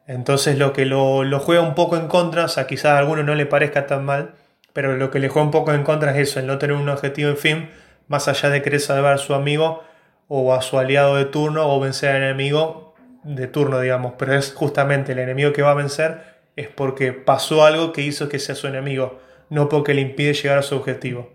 Entonces 0.08 0.58
lo 0.58 0.74
que 0.74 0.86
lo, 0.86 1.24
juega 1.40 1.62
un 1.62 1.76
poco 1.76 1.98
en 1.98 2.08
contra, 2.08 2.46
o 2.46 2.48
sea, 2.48 2.68
quizás 2.68 2.92
a 2.94 2.98
alguno 2.98 3.22
no 3.24 3.36
le 3.36 3.46
parezca 3.46 3.86
tan 3.86 4.06
mal, 4.06 4.36
pero 4.74 4.96
lo 4.96 5.12
que 5.12 5.20
le 5.20 5.30
juega 5.30 5.46
un 5.46 5.52
poco 5.52 5.74
en 5.74 5.84
contra 5.84 6.12
es 6.12 6.30
eso, 6.30 6.40
el 6.40 6.48
no 6.48 6.58
tener 6.58 6.76
un 6.76 6.90
objetivo 6.90 7.30
en 7.30 7.38
fin, 7.38 7.70
más 8.10 8.28
allá 8.28 8.50
de 8.50 8.62
querer 8.62 8.82
salvar 8.82 9.14
a 9.14 9.18
su 9.18 9.34
amigo 9.34 9.84
o 10.28 10.54
a 10.54 10.62
su 10.62 10.78
aliado 10.78 11.16
de 11.16 11.26
turno 11.26 11.74
o 11.74 11.80
vencer 11.80 12.10
al 12.10 12.24
enemigo 12.24 12.94
de 13.24 13.48
turno, 13.48 13.80
digamos, 13.80 14.14
pero 14.18 14.34
es 14.34 14.54
justamente 14.54 15.14
el 15.14 15.20
enemigo 15.20 15.54
que 15.54 15.62
va 15.62 15.72
a 15.72 15.76
vencer 15.76 16.40
es 16.56 16.68
porque 16.68 17.14
pasó 17.14 17.64
algo 17.64 17.94
que 17.94 18.02
hizo 18.02 18.28
que 18.28 18.40
sea 18.40 18.56
su 18.56 18.68
enemigo, 18.68 19.20
no 19.50 19.70
porque 19.70 19.94
le 19.94 20.02
impide 20.02 20.34
llegar 20.34 20.58
a 20.58 20.64
su 20.64 20.76
objetivo. 20.76 21.32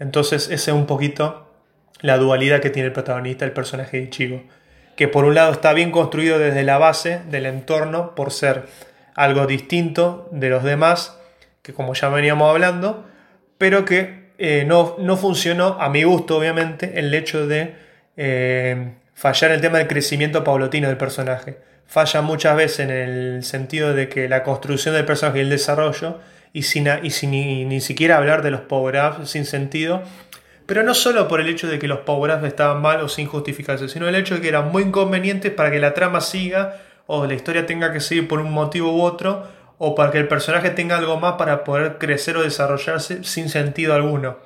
Entonces 0.00 0.50
esa 0.50 0.70
es 0.72 0.76
un 0.76 0.86
poquito 0.86 1.52
la 2.00 2.18
dualidad 2.18 2.60
que 2.60 2.70
tiene 2.70 2.88
el 2.88 2.92
protagonista, 2.92 3.44
el 3.44 3.52
personaje 3.52 3.98
de 3.98 4.02
Ichigo, 4.04 4.42
que 4.96 5.08
por 5.08 5.24
un 5.24 5.34
lado 5.34 5.52
está 5.52 5.72
bien 5.72 5.90
construido 5.90 6.38
desde 6.38 6.64
la 6.64 6.78
base 6.78 7.20
del 7.30 7.46
entorno 7.46 8.14
por 8.14 8.32
ser 8.32 8.64
algo 9.14 9.46
distinto 9.46 10.28
de 10.32 10.50
los 10.50 10.62
demás, 10.62 11.18
que 11.62 11.72
como 11.72 11.94
ya 11.94 12.08
veníamos 12.08 12.50
hablando, 12.50 13.04
pero 13.58 13.84
que 13.84 14.25
eh, 14.38 14.64
no, 14.66 15.16
funcionó, 15.16 15.76
a 15.80 15.88
mi 15.88 16.02
gusto 16.02 16.36
obviamente, 16.36 16.98
el 16.98 17.12
hecho 17.14 17.46
de 17.46 17.74
eh, 18.16 18.92
fallar 19.14 19.52
el 19.52 19.60
tema 19.60 19.78
del 19.78 19.86
crecimiento 19.86 20.44
paulatino 20.44 20.88
del 20.88 20.96
personaje. 20.96 21.58
Falla 21.86 22.20
muchas 22.20 22.56
veces 22.56 22.80
en 22.80 22.90
el 22.90 23.44
sentido 23.44 23.94
de 23.94 24.08
que 24.08 24.28
la 24.28 24.42
construcción 24.42 24.94
del 24.94 25.04
personaje 25.04 25.38
y 25.38 25.42
el 25.42 25.50
desarrollo, 25.50 26.18
y 26.52 26.62
sin, 26.62 26.88
y 27.02 27.10
sin 27.10 27.30
ni, 27.30 27.80
siquiera 27.80 28.16
hablar 28.16 28.42
de 28.42 28.50
los 28.50 28.62
power-ups 28.62 29.28
sin 29.30 29.44
sentido, 29.44 30.02
pero 30.66 30.82
no 30.82 30.94
solo 30.94 31.28
por 31.28 31.40
el 31.40 31.48
hecho 31.48 31.68
de 31.68 31.78
que 31.78 31.86
los 31.86 32.00
power-ups 32.00 32.44
estaban 32.44 32.82
mal 32.82 33.00
o 33.02 33.08
sin 33.08 33.26
justificarse, 33.26 33.88
sino 33.88 34.08
el 34.08 34.14
hecho 34.14 34.36
de 34.36 34.40
que 34.40 34.48
eran 34.48 34.72
muy 34.72 34.82
inconvenientes 34.82 35.52
para 35.52 35.70
que 35.70 35.78
la 35.78 35.94
trama 35.94 36.20
siga 36.20 36.78
o 37.06 37.26
la 37.26 37.34
historia 37.34 37.66
tenga 37.66 37.92
que 37.92 38.00
seguir 38.00 38.26
por 38.26 38.40
un 38.40 38.52
motivo 38.52 38.92
u 38.92 39.02
otro, 39.02 39.46
o 39.78 39.94
para 39.94 40.10
que 40.10 40.18
el 40.18 40.28
personaje 40.28 40.70
tenga 40.70 40.96
algo 40.96 41.18
más 41.18 41.34
para 41.34 41.64
poder 41.64 41.98
crecer 41.98 42.36
o 42.36 42.42
desarrollarse 42.42 43.24
sin 43.24 43.48
sentido 43.48 43.94
alguno. 43.94 44.38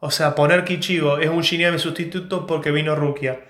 O 0.00 0.10
sea, 0.10 0.34
poner 0.34 0.64
Kichigo 0.64 1.18
es 1.18 1.28
un 1.28 1.42
Shinigami 1.42 1.78
sustituto 1.78 2.46
porque 2.46 2.70
vino 2.70 2.94
Rukia 2.94 3.40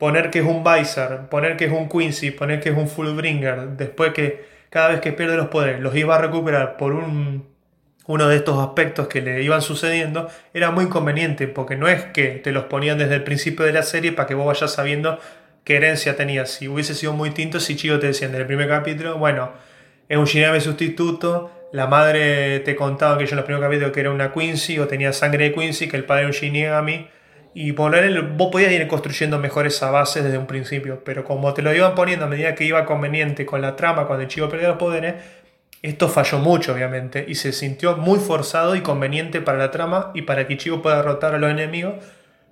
poner 0.00 0.30
que 0.30 0.38
es 0.38 0.46
un 0.46 0.64
Visor, 0.64 1.28
poner 1.28 1.58
que 1.58 1.66
es 1.66 1.72
un 1.72 1.86
Quincy, 1.86 2.30
poner 2.30 2.58
que 2.60 2.70
es 2.70 2.76
un 2.76 2.88
Fullbringer, 2.88 3.76
después 3.76 4.14
que 4.14 4.42
cada 4.70 4.88
vez 4.88 5.00
que 5.02 5.12
pierde 5.12 5.36
los 5.36 5.48
poderes 5.48 5.78
los 5.78 5.94
iba 5.94 6.16
a 6.16 6.18
recuperar 6.18 6.78
por 6.78 6.94
un, 6.94 7.46
uno 8.06 8.26
de 8.26 8.36
estos 8.36 8.58
aspectos 8.58 9.08
que 9.08 9.20
le 9.20 9.42
iban 9.42 9.60
sucediendo, 9.60 10.28
era 10.54 10.70
muy 10.70 10.88
conveniente, 10.88 11.48
porque 11.48 11.76
no 11.76 11.86
es 11.86 12.02
que 12.06 12.28
te 12.42 12.50
los 12.50 12.64
ponían 12.64 12.96
desde 12.96 13.16
el 13.16 13.24
principio 13.24 13.66
de 13.66 13.74
la 13.74 13.82
serie 13.82 14.12
para 14.12 14.26
que 14.26 14.34
vos 14.34 14.46
vayas 14.46 14.72
sabiendo 14.72 15.18
qué 15.64 15.76
herencia 15.76 16.16
tenías. 16.16 16.50
Si 16.50 16.66
hubiese 16.66 16.94
sido 16.94 17.12
muy 17.12 17.32
tinto, 17.32 17.60
si 17.60 17.76
Chico 17.76 17.98
te 17.98 18.06
decían 18.06 18.34
en 18.34 18.40
el 18.40 18.46
primer 18.46 18.70
capítulo, 18.70 19.18
bueno, 19.18 19.52
es 20.10 20.18
un 20.18 20.24
Shinigami 20.24 20.60
sustituto, 20.60 21.68
la 21.72 21.86
madre 21.86 22.58
te 22.60 22.74
contaba 22.74 23.16
que 23.16 23.26
yo 23.26 23.30
en 23.30 23.36
los 23.36 23.44
primeros 23.44 23.64
capítulos 23.64 23.92
que 23.92 24.00
era 24.00 24.10
una 24.10 24.32
Quincy 24.32 24.80
o 24.80 24.88
tenía 24.88 25.12
sangre 25.12 25.44
de 25.44 25.54
Quincy, 25.54 25.88
que 25.88 25.96
el 25.96 26.04
padre 26.04 26.22
era 26.22 26.28
un 26.30 26.34
Shinigami, 26.34 27.06
y 27.54 27.72
poner 27.72 28.20
vos 28.22 28.48
podías 28.50 28.72
ir 28.72 28.86
construyendo 28.88 29.38
mejor 29.38 29.68
esa 29.68 29.92
base 29.92 30.20
desde 30.22 30.36
un 30.36 30.48
principio, 30.48 31.04
pero 31.04 31.22
como 31.24 31.54
te 31.54 31.62
lo 31.62 31.72
iban 31.72 31.94
poniendo 31.94 32.24
a 32.24 32.28
medida 32.28 32.56
que 32.56 32.64
iba 32.64 32.84
conveniente 32.84 33.46
con 33.46 33.60
la 33.62 33.76
trama, 33.76 34.08
cuando 34.08 34.24
el 34.24 34.28
chico 34.28 34.48
perdió 34.48 34.68
los 34.68 34.78
poderes, 34.78 35.14
esto 35.82 36.08
falló 36.08 36.40
mucho, 36.40 36.74
obviamente, 36.74 37.24
y 37.26 37.36
se 37.36 37.52
sintió 37.52 37.96
muy 37.96 38.18
forzado 38.18 38.74
y 38.74 38.80
conveniente 38.80 39.40
para 39.40 39.58
la 39.58 39.70
trama 39.70 40.10
y 40.12 40.22
para 40.22 40.46
que 40.46 40.58
Chico 40.58 40.82
pueda 40.82 40.96
derrotar 40.96 41.34
a 41.34 41.38
los 41.38 41.50
enemigos 41.50 41.94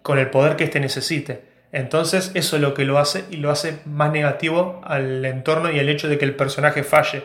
con 0.03 0.19
el 0.19 0.31
poder 0.31 0.57
que 0.57 0.65
éste 0.65 0.81
necesite. 0.81 1.43
Entonces, 1.71 2.31
eso 2.35 2.57
es 2.57 2.63
lo 2.63 2.73
que 2.73 2.87
lo 2.87 2.99
hace 2.99 3.25
y 3.31 3.37
lo 3.37 3.51
hace 3.51 3.81
más 3.85 4.13
negativo 4.13 4.81
al 4.85 5.23
entorno 5.27 5.71
y 5.71 5.79
al 5.79 5.91
hecho 5.91 6.09
de 6.09 6.17
que 6.17 6.25
el 6.25 6.37
personaje 6.37 6.83
falle. 6.85 7.25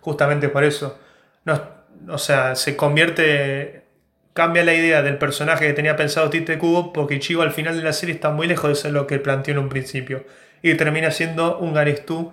Justamente 0.00 0.48
por 0.48 0.64
eso. 0.64 0.98
No, 1.44 1.60
o 2.08 2.18
sea, 2.18 2.54
se 2.56 2.76
convierte 2.76 3.80
cambia 4.32 4.64
la 4.64 4.74
idea 4.74 5.02
del 5.02 5.18
personaje 5.18 5.66
que 5.66 5.72
tenía 5.72 5.96
pensado 5.96 6.30
Tite 6.30 6.58
Kubo 6.58 6.92
porque 6.92 7.16
Ichigo 7.16 7.42
al 7.42 7.52
final 7.52 7.76
de 7.76 7.82
la 7.82 7.92
serie 7.92 8.14
está 8.14 8.30
muy 8.30 8.46
lejos 8.46 8.68
de 8.70 8.74
ser 8.76 8.92
lo 8.92 9.06
que 9.06 9.18
planteó 9.18 9.52
en 9.52 9.58
un 9.58 9.68
principio 9.68 10.24
y 10.62 10.74
termina 10.74 11.10
siendo 11.10 11.58
un 11.58 11.74
Garistú 11.74 12.32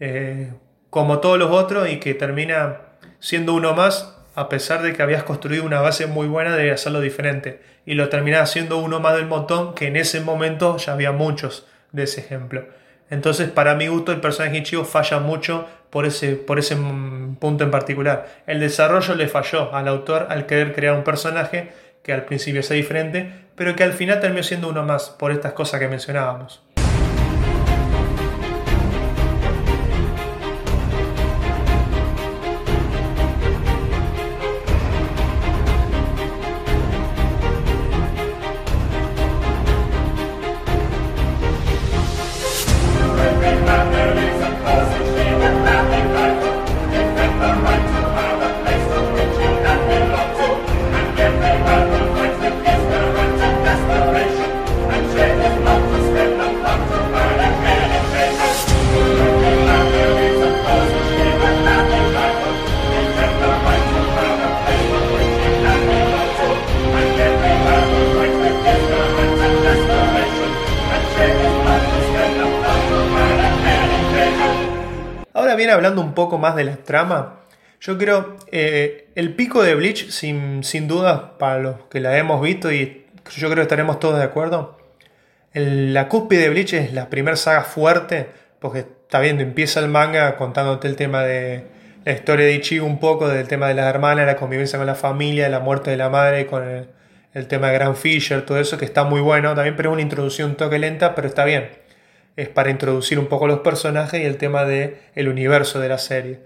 eh, 0.00 0.52
como 0.90 1.20
todos 1.20 1.38
los 1.38 1.50
otros 1.50 1.88
y 1.88 2.00
que 2.00 2.14
termina 2.14 2.80
siendo 3.20 3.54
uno 3.54 3.74
más 3.74 4.16
a 4.34 4.48
pesar 4.48 4.82
de 4.82 4.92
que 4.92 5.02
habías 5.02 5.22
construido 5.22 5.64
una 5.64 5.80
base 5.80 6.06
muy 6.06 6.26
buena 6.26 6.56
de 6.56 6.70
hacerlo 6.70 7.00
diferente 7.00 7.60
y 7.86 7.94
lo 7.94 8.08
terminas 8.08 8.50
siendo 8.50 8.78
uno 8.78 9.00
más 9.00 9.14
del 9.16 9.26
montón 9.26 9.74
que 9.74 9.86
en 9.86 9.96
ese 9.96 10.20
momento 10.20 10.76
ya 10.76 10.92
había 10.92 11.12
muchos 11.12 11.66
de 11.92 12.04
ese 12.04 12.20
ejemplo. 12.20 12.66
Entonces, 13.10 13.50
para 13.50 13.74
mi 13.74 13.86
gusto, 13.86 14.12
el 14.12 14.20
personaje 14.20 14.58
Ichigo 14.58 14.84
falla 14.84 15.18
mucho 15.18 15.66
por 15.90 16.04
ese, 16.04 16.36
por 16.36 16.58
ese 16.58 16.76
punto 16.76 17.64
en 17.64 17.70
particular. 17.70 18.26
El 18.46 18.60
desarrollo 18.60 19.14
le 19.14 19.28
falló 19.28 19.74
al 19.74 19.88
autor 19.88 20.26
al 20.28 20.46
querer 20.46 20.74
crear 20.74 20.94
un 20.94 21.04
personaje 21.04 21.70
que 22.02 22.12
al 22.12 22.24
principio 22.24 22.62
sea 22.62 22.76
diferente, 22.76 23.30
pero 23.54 23.74
que 23.74 23.84
al 23.84 23.92
final 23.92 24.20
terminó 24.20 24.42
siendo 24.42 24.68
uno 24.68 24.84
más 24.84 25.10
por 25.10 25.32
estas 25.32 25.52
cosas 25.52 25.80
que 25.80 25.88
mencionábamos. 25.88 26.62
Hablando 75.70 76.00
un 76.00 76.14
poco 76.14 76.38
más 76.38 76.56
de 76.56 76.64
la 76.64 76.76
trama, 76.76 77.40
yo 77.80 77.96
creo 77.96 78.36
eh, 78.50 79.08
el 79.14 79.34
pico 79.34 79.62
de 79.62 79.74
Bleach, 79.74 80.10
sin, 80.10 80.64
sin 80.64 80.88
duda, 80.88 81.38
para 81.38 81.58
los 81.58 81.76
que 81.90 82.00
la 82.00 82.16
hemos 82.18 82.40
visto 82.42 82.72
y 82.72 83.06
yo 83.36 83.48
creo 83.48 83.56
que 83.56 83.62
estaremos 83.62 84.00
todos 84.00 84.18
de 84.18 84.24
acuerdo, 84.24 84.78
la 85.52 86.08
cúspide 86.08 86.42
de 86.42 86.50
Bleach 86.50 86.72
es 86.74 86.92
la 86.92 87.08
primera 87.08 87.36
saga 87.36 87.62
fuerte, 87.62 88.28
porque 88.58 88.80
está 88.80 89.20
viendo, 89.20 89.42
empieza 89.42 89.80
el 89.80 89.88
manga 89.88 90.36
contándote 90.36 90.88
el 90.88 90.96
tema 90.96 91.22
de 91.22 91.64
la 92.04 92.12
historia 92.12 92.46
de 92.46 92.54
Ichigo 92.54 92.86
un 92.86 93.00
poco, 93.00 93.28
del 93.28 93.48
tema 93.48 93.68
de 93.68 93.74
las 93.74 93.86
hermanas, 93.86 94.26
la 94.26 94.36
convivencia 94.36 94.78
con 94.78 94.86
la 94.86 94.94
familia, 94.94 95.48
la 95.48 95.60
muerte 95.60 95.90
de 95.90 95.96
la 95.96 96.08
madre 96.08 96.46
con 96.46 96.88
el 97.34 97.46
tema 97.46 97.68
de 97.68 97.74
Grand 97.74 97.96
Fisher, 97.96 98.44
todo 98.44 98.58
eso 98.58 98.78
que 98.78 98.84
está 98.84 99.04
muy 99.04 99.20
bueno 99.20 99.54
también, 99.54 99.76
pero 99.76 99.90
es 99.90 99.92
una 99.94 100.02
introducción 100.02 100.50
un 100.50 100.56
toque 100.56 100.78
lenta, 100.78 101.14
pero 101.14 101.28
está 101.28 101.44
bien. 101.44 101.68
Es 102.38 102.48
para 102.48 102.70
introducir 102.70 103.18
un 103.18 103.26
poco 103.26 103.48
los 103.48 103.58
personajes 103.58 104.22
y 104.22 104.24
el 104.24 104.36
tema 104.36 104.64
del 104.64 104.98
el 105.16 105.28
universo 105.28 105.80
de 105.80 105.88
la 105.88 105.98
serie. 105.98 106.38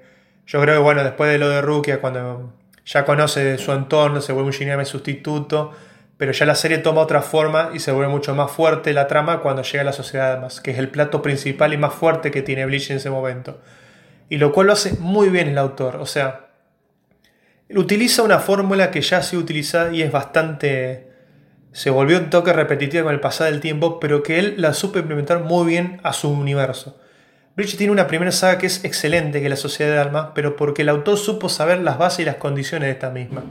Yo 0.46 0.58
creo 0.62 0.76
que 0.76 0.82
bueno, 0.82 1.04
después 1.04 1.30
de 1.30 1.36
lo 1.36 1.50
de 1.50 1.60
Rukia, 1.60 2.00
cuando 2.00 2.54
ya 2.86 3.04
conoce 3.04 3.58
su 3.58 3.72
entorno, 3.72 4.22
se 4.22 4.32
vuelve 4.32 4.46
un 4.46 4.52
Shinigami 4.54 4.86
sustituto, 4.86 5.72
pero 6.16 6.32
ya 6.32 6.46
la 6.46 6.54
serie 6.54 6.78
toma 6.78 7.02
otra 7.02 7.20
forma 7.20 7.72
y 7.74 7.78
se 7.78 7.92
vuelve 7.92 8.10
mucho 8.10 8.34
más 8.34 8.50
fuerte 8.50 8.94
la 8.94 9.06
trama 9.06 9.40
cuando 9.40 9.60
llega 9.60 9.82
a 9.82 9.84
la 9.84 9.92
sociedad 9.92 10.32
Almas, 10.32 10.62
que 10.62 10.70
es 10.70 10.78
el 10.78 10.88
plato 10.88 11.20
principal 11.20 11.74
y 11.74 11.76
más 11.76 11.92
fuerte 11.92 12.30
que 12.30 12.40
tiene 12.40 12.64
Bleach 12.64 12.90
en 12.90 12.96
ese 12.96 13.10
momento. 13.10 13.60
Y 14.30 14.38
lo 14.38 14.50
cual 14.50 14.68
lo 14.68 14.72
hace 14.72 14.94
muy 14.98 15.28
bien 15.28 15.48
el 15.48 15.58
autor, 15.58 15.96
o 15.96 16.06
sea, 16.06 16.46
utiliza 17.68 18.22
una 18.22 18.38
fórmula 18.38 18.90
que 18.90 19.02
ya 19.02 19.18
ha 19.18 19.22
sido 19.22 19.42
utilizada 19.42 19.92
y 19.92 20.00
es 20.00 20.10
bastante... 20.10 21.11
se 21.72 21.90
volvió 21.90 22.18
un 22.18 22.30
toque 22.30 22.52
repetitiva 22.52 23.04
con 23.04 23.14
el 23.14 23.20
pasar 23.20 23.50
del 23.50 23.60
tiempo, 23.60 23.98
pero 23.98 24.22
que 24.22 24.38
él 24.38 24.54
la 24.58 24.74
supo 24.74 24.98
implementar 24.98 25.40
muy 25.40 25.66
bien 25.66 26.00
a 26.02 26.12
su 26.12 26.30
universo. 26.30 26.98
Bleach 27.54 27.76
tiene 27.76 27.92
una 27.92 28.06
primera 28.06 28.32
saga 28.32 28.58
que 28.58 28.66
es 28.66 28.84
excelente, 28.84 29.40
que 29.40 29.46
es 29.46 29.50
la 29.50 29.56
Sociedad 29.56 29.92
de 29.92 29.98
Almas, 29.98 30.28
pero 30.34 30.56
porque 30.56 30.82
el 30.82 30.88
autor 30.88 31.18
supo 31.18 31.48
saber 31.48 31.80
las 31.80 31.98
bases 31.98 32.20
y 32.20 32.24
las 32.24 32.36
condiciones 32.36 32.86
de 32.86 32.92
esta 32.92 33.10
misma. 33.10 33.42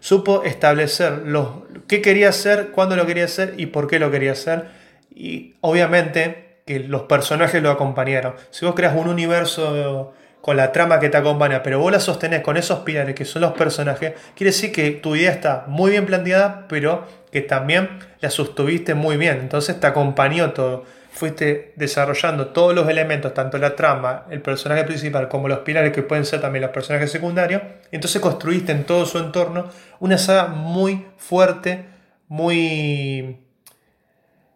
Supo 0.00 0.44
establecer 0.44 1.22
los, 1.24 1.48
qué 1.88 2.00
quería 2.00 2.28
hacer, 2.28 2.68
cuándo 2.70 2.94
lo 2.94 3.04
quería 3.06 3.24
hacer 3.24 3.54
y 3.56 3.66
por 3.66 3.88
qué 3.88 3.98
lo 3.98 4.12
quería 4.12 4.32
hacer. 4.32 4.66
Y 5.12 5.56
obviamente 5.60 6.60
que 6.66 6.78
los 6.80 7.02
personajes 7.02 7.60
lo 7.60 7.70
acompañaron. 7.70 8.34
Si 8.50 8.64
vos 8.64 8.76
creas 8.76 8.94
un 8.94 9.08
universo 9.08 10.12
con 10.40 10.56
la 10.56 10.70
trama 10.70 11.00
que 11.00 11.08
te 11.08 11.16
acompaña, 11.16 11.62
pero 11.64 11.80
vos 11.80 11.90
la 11.90 11.98
sostenés 11.98 12.42
con 12.42 12.56
esos 12.56 12.80
pilares 12.80 13.14
que 13.16 13.24
son 13.24 13.42
los 13.42 13.52
personajes, 13.52 14.12
quiere 14.36 14.50
decir 14.50 14.70
que 14.70 14.92
tu 14.92 15.16
idea 15.16 15.32
está 15.32 15.64
muy 15.66 15.90
bien 15.90 16.06
planteada, 16.06 16.66
pero 16.68 17.06
que 17.30 17.40
también 17.40 17.98
la 18.20 18.30
sostuviste 18.30 18.94
muy 18.94 19.16
bien. 19.16 19.38
Entonces 19.40 19.78
te 19.78 19.86
acompañó 19.86 20.52
todo 20.52 20.84
fuiste 21.18 21.72
desarrollando 21.74 22.48
todos 22.48 22.74
los 22.74 22.88
elementos, 22.88 23.34
tanto 23.34 23.58
la 23.58 23.74
trama, 23.74 24.26
el 24.30 24.40
personaje 24.40 24.84
principal, 24.84 25.28
como 25.28 25.48
los 25.48 25.58
pilares 25.60 25.92
que 25.92 26.02
pueden 26.02 26.24
ser 26.24 26.40
también 26.40 26.62
los 26.62 26.70
personajes 26.70 27.10
secundarios, 27.10 27.60
entonces 27.90 28.22
construiste 28.22 28.70
en 28.70 28.84
todo 28.84 29.04
su 29.04 29.18
entorno 29.18 29.68
una 29.98 30.16
saga 30.16 30.46
muy 30.46 31.06
fuerte, 31.16 31.86
muy, 32.28 33.40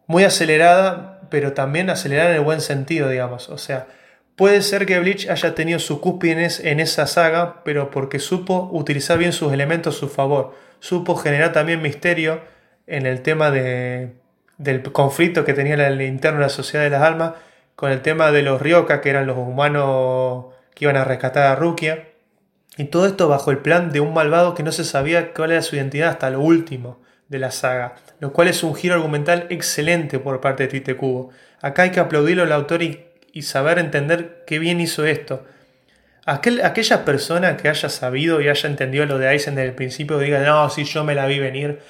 muy 0.07 0.23
acelerada, 0.23 1.21
pero 1.31 1.53
también 1.53 1.91
acelerada 1.91 2.31
en 2.31 2.37
el 2.37 2.43
buen 2.43 2.61
sentido, 2.61 3.09
digamos. 3.09 3.49
O 3.49 3.59
sea, 3.59 3.89
puede 4.37 4.63
ser 4.63 4.87
que 4.87 5.01
Bleach 5.01 5.29
haya 5.29 5.57
tenido 5.57 5.81
su 5.81 6.01
cúspide 6.01 6.49
en 6.63 6.79
esa 6.79 7.09
saga, 7.09 7.65
pero 7.65 7.91
porque 7.91 8.21
supo 8.21 8.69
utilizar 8.73 9.19
bien 9.19 9.33
sus 9.33 9.53
elementos 9.53 9.97
a 9.97 9.99
su 9.99 10.09
favor, 10.09 10.55
supo 10.79 11.17
generar 11.17 11.53
también 11.53 11.83
misterio 11.83 12.52
en 12.93 13.07
el 13.07 13.23
tema 13.23 13.51
de 13.51 14.13
del 14.59 14.83
conflicto 14.93 15.45
que 15.45 15.55
tenía 15.55 15.75
el 15.75 16.01
interno 16.03 16.39
de 16.39 16.47
la 16.47 16.49
sociedad 16.49 16.85
de 16.85 16.91
las 16.91 17.03
almas 17.03 17.33
con 17.75 17.91
el 17.91 18.01
tema 18.01 18.31
de 18.31 18.43
los 18.43 18.63
Ryoka, 18.63 19.01
que 19.01 19.11
eran 19.11 19.27
los 19.27 19.37
humanos 19.37 20.47
que 20.75 20.85
iban 20.85 20.97
a 20.97 21.05
rescatar 21.05 21.47
a 21.47 21.57
Rukia. 21.57 22.09
Y 22.77 22.85
todo 22.85 23.07
esto 23.07 23.29
bajo 23.29 23.51
el 23.51 23.59
plan 23.59 23.91
de 23.91 24.01
un 24.01 24.15
malvado 24.15 24.55
que 24.55 24.63
no 24.63 24.73
se 24.73 24.85
sabía 24.85 25.35
cuál 25.35 25.51
era 25.51 25.63
su 25.63 25.77
identidad 25.77 26.11
hasta 26.11 26.31
lo 26.31 26.41
último 26.41 27.03
de 27.29 27.39
la 27.39 27.51
saga, 27.51 27.97
lo 28.21 28.33
cual 28.33 28.49
es 28.49 28.63
un 28.63 28.75
giro 28.75 28.95
argumental 28.95 29.47
excelente 29.51 30.19
por 30.19 30.41
parte 30.41 30.65
de 30.65 30.69
Tite 30.69 30.97
Kubo. 30.97 31.31
Acá 31.61 31.83
hay 31.83 31.91
que 31.91 32.01
aplaudirlo 32.01 32.45
al 32.45 32.53
autor 32.53 32.83
y, 32.83 33.09
saber 33.43 33.79
entender 33.79 34.45
qué 34.47 34.59
bien 34.59 34.81
hizo 34.81 35.05
esto. 35.07 35.45
Aquel, 36.25 36.65
aquella 36.65 37.05
persona 37.05 37.57
que 37.57 37.69
haya 37.69 37.89
sabido 37.89 38.41
y 38.41 38.49
haya 38.49 38.69
entendido 38.69 39.07
lo 39.07 39.19
de 39.19 39.29
Aizen 39.29 39.55
desde 39.55 39.71
el 39.71 39.75
principio 39.75 40.19
diga, 40.19 40.41
no, 40.41 40.69
si 40.71 40.85
yo 40.85 41.03
me 41.03 41.15
la 41.15 41.27
vi 41.27 41.41
venir, 41.41 41.81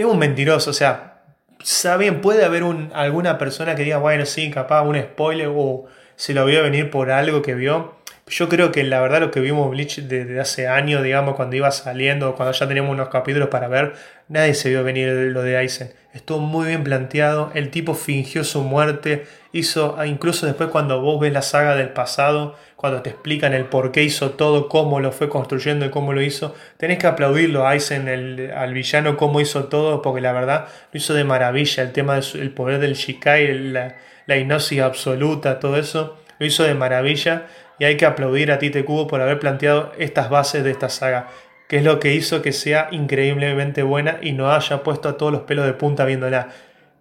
es 0.00 0.06
un 0.06 0.18
mentiroso. 0.18 0.70
O 0.70 0.74
sea, 0.74 1.22
saben, 1.62 2.20
puede 2.20 2.44
haber 2.44 2.62
un, 2.62 2.90
alguna 2.94 3.38
persona 3.38 3.74
que 3.74 3.84
diga, 3.84 3.98
bueno, 3.98 4.26
sí, 4.26 4.50
capaz 4.50 4.82
un 4.82 5.00
spoiler 5.00 5.48
o 5.54 5.86
se 6.16 6.34
lo 6.34 6.44
vio 6.44 6.62
venir 6.62 6.90
por 6.90 7.10
algo 7.10 7.42
que 7.42 7.54
vio. 7.54 7.97
Yo 8.30 8.48
creo 8.48 8.72
que 8.72 8.84
la 8.84 9.00
verdad 9.00 9.20
lo 9.20 9.30
que 9.30 9.40
vimos 9.40 9.70
Bleach 9.70 10.00
desde 10.00 10.38
hace 10.38 10.68
años, 10.68 11.02
digamos, 11.02 11.34
cuando 11.34 11.56
iba 11.56 11.70
saliendo, 11.70 12.34
cuando 12.34 12.52
ya 12.52 12.68
teníamos 12.68 12.92
unos 12.92 13.08
capítulos 13.08 13.48
para 13.48 13.68
ver, 13.68 13.94
nadie 14.28 14.54
se 14.54 14.68
vio 14.68 14.84
venir 14.84 15.08
lo 15.08 15.42
de 15.42 15.56
Aizen. 15.56 15.92
Estuvo 16.12 16.38
muy 16.38 16.66
bien 16.66 16.84
planteado, 16.84 17.50
el 17.54 17.70
tipo 17.70 17.94
fingió 17.94 18.44
su 18.44 18.62
muerte, 18.62 19.26
hizo, 19.52 19.96
ah, 19.98 20.06
incluso 20.06 20.46
después 20.46 20.68
cuando 20.68 21.00
vos 21.00 21.20
ves 21.20 21.32
la 21.32 21.40
saga 21.40 21.74
del 21.74 21.90
pasado, 21.90 22.56
cuando 22.76 23.00
te 23.00 23.10
explican 23.10 23.54
el 23.54 23.64
por 23.64 23.92
qué 23.92 24.02
hizo 24.02 24.30
todo, 24.30 24.68
cómo 24.68 25.00
lo 25.00 25.10
fue 25.10 25.30
construyendo 25.30 25.86
y 25.86 25.90
cómo 25.90 26.12
lo 26.12 26.20
hizo, 26.20 26.54
tenés 26.76 26.98
que 26.98 27.06
aplaudirlo 27.06 27.66
a 27.66 27.70
Aizen, 27.70 28.08
el, 28.08 28.52
al 28.54 28.74
villano, 28.74 29.16
cómo 29.16 29.40
hizo 29.40 29.64
todo, 29.64 30.02
porque 30.02 30.20
la 30.20 30.32
verdad 30.32 30.68
lo 30.92 30.98
hizo 30.98 31.14
de 31.14 31.24
maravilla, 31.24 31.82
el 31.82 31.92
tema 31.92 32.20
del 32.20 32.50
poder 32.50 32.78
del 32.78 32.94
Shikai, 32.94 33.70
la, 33.72 33.96
la 34.26 34.36
hipnosis 34.36 34.80
absoluta, 34.80 35.60
todo 35.60 35.78
eso, 35.78 36.18
lo 36.38 36.46
hizo 36.46 36.64
de 36.64 36.74
maravilla 36.74 37.46
y 37.78 37.84
hay 37.84 37.96
que 37.96 38.06
aplaudir 38.06 38.50
a 38.50 38.58
Tite 38.58 38.84
Kubo 38.84 39.06
por 39.06 39.20
haber 39.20 39.38
planteado 39.38 39.92
estas 39.98 40.30
bases 40.30 40.64
de 40.64 40.70
esta 40.70 40.88
saga, 40.88 41.28
que 41.68 41.78
es 41.78 41.84
lo 41.84 42.00
que 42.00 42.14
hizo 42.14 42.42
que 42.42 42.52
sea 42.52 42.88
increíblemente 42.90 43.82
buena 43.82 44.18
y 44.20 44.32
no 44.32 44.50
haya 44.50 44.82
puesto 44.82 45.08
a 45.08 45.16
todos 45.16 45.32
los 45.32 45.42
pelos 45.42 45.66
de 45.66 45.74
punta 45.74 46.04
viéndola. 46.04 46.48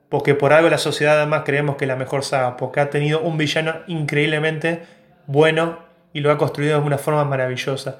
Porque 0.09 0.35
por 0.35 0.53
algo 0.53 0.69
la 0.69 0.77
sociedad 0.77 1.17
además 1.17 1.43
creemos 1.45 1.75
que 1.75 1.85
es 1.85 1.89
la 1.89 1.95
mejor 1.95 2.23
saga, 2.23 2.57
porque 2.57 2.79
ha 2.79 2.89
tenido 2.89 3.21
un 3.21 3.37
villano 3.37 3.75
increíblemente 3.87 4.83
bueno 5.25 5.79
y 6.13 6.21
lo 6.21 6.31
ha 6.31 6.37
construido 6.37 6.79
de 6.79 6.85
una 6.85 6.97
forma 6.97 7.25
maravillosa. 7.25 7.99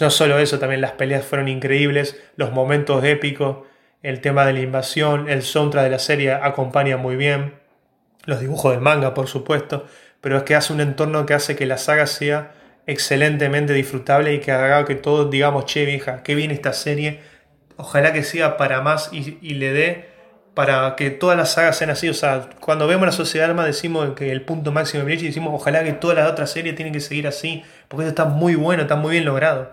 No 0.00 0.10
solo 0.10 0.38
eso, 0.38 0.58
también 0.58 0.82
las 0.82 0.92
peleas 0.92 1.24
fueron 1.24 1.48
increíbles, 1.48 2.20
los 2.36 2.52
momentos 2.52 3.02
épicos, 3.04 3.58
el 4.02 4.20
tema 4.20 4.44
de 4.44 4.52
la 4.52 4.60
invasión, 4.60 5.28
el 5.28 5.42
soundtrack 5.42 5.84
de 5.84 5.90
la 5.90 5.98
serie 5.98 6.32
acompaña 6.32 6.98
muy 6.98 7.16
bien, 7.16 7.54
los 8.26 8.40
dibujos 8.40 8.72
del 8.72 8.82
manga, 8.82 9.14
por 9.14 9.26
supuesto 9.26 9.86
pero 10.20 10.38
es 10.38 10.42
que 10.44 10.54
hace 10.54 10.72
un 10.72 10.80
entorno 10.80 11.26
que 11.26 11.34
hace 11.34 11.56
que 11.56 11.66
la 11.66 11.78
saga 11.78 12.06
sea 12.06 12.52
excelentemente 12.86 13.72
disfrutable 13.74 14.34
y 14.34 14.40
que 14.40 14.50
haga 14.50 14.84
que 14.84 14.94
todos 14.94 15.30
digamos, 15.30 15.66
che 15.66 15.84
vieja, 15.84 16.22
qué 16.22 16.34
bien 16.34 16.50
esta 16.50 16.72
serie, 16.72 17.20
ojalá 17.76 18.12
que 18.12 18.24
siga 18.24 18.56
para 18.56 18.80
más 18.80 19.10
y, 19.12 19.54
le 19.54 19.72
dé 19.72 20.08
para 20.54 20.96
que 20.96 21.10
todas 21.10 21.36
las 21.36 21.52
sagas 21.52 21.76
sean 21.76 21.90
así, 21.90 22.08
o 22.08 22.14
sea, 22.14 22.48
cuando 22.60 22.88
vemos 22.88 23.06
la 23.06 23.12
Sociedad 23.12 23.48
Alma 23.48 23.64
decimos 23.64 24.14
que 24.16 24.32
el 24.32 24.42
punto 24.42 24.72
máximo 24.72 25.00
de 25.00 25.04
Bleach 25.04 25.22
y 25.22 25.26
decimos 25.26 25.52
ojalá 25.54 25.84
que 25.84 25.92
todas 25.92 26.16
las 26.16 26.30
otras 26.30 26.50
series 26.50 26.74
tienen 26.74 26.92
que 26.92 27.00
seguir 27.00 27.28
así, 27.28 27.62
porque 27.86 28.08
esto 28.08 28.22
está 28.22 28.24
muy 28.24 28.54
bueno, 28.56 28.82
está 28.82 28.96
muy 28.96 29.12
bien 29.12 29.24
logrado. 29.24 29.72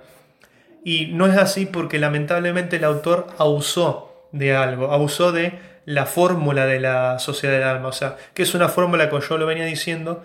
Y 0.84 1.08
no 1.08 1.26
es 1.26 1.36
así 1.38 1.66
porque 1.66 1.98
lamentablemente 1.98 2.76
el 2.76 2.84
autor 2.84 3.28
abusó 3.40 4.28
de 4.32 4.56
algo, 4.56 4.92
abusó 4.92 5.32
de 5.32 5.58
la 5.86 6.06
fórmula 6.06 6.68
de 6.68 6.80
la 6.80 7.18
Sociedad 7.18 7.56
del 7.56 7.64
Alma, 7.64 7.88
o 7.88 7.94
sea, 7.94 8.18
que 8.34 8.44
es 8.44 8.54
una 8.54 8.70
fórmula 8.70 9.10
que 9.10 9.20
yo 9.28 9.38
lo 9.38 9.48
venía 9.48 9.66
diciendo, 9.66 10.24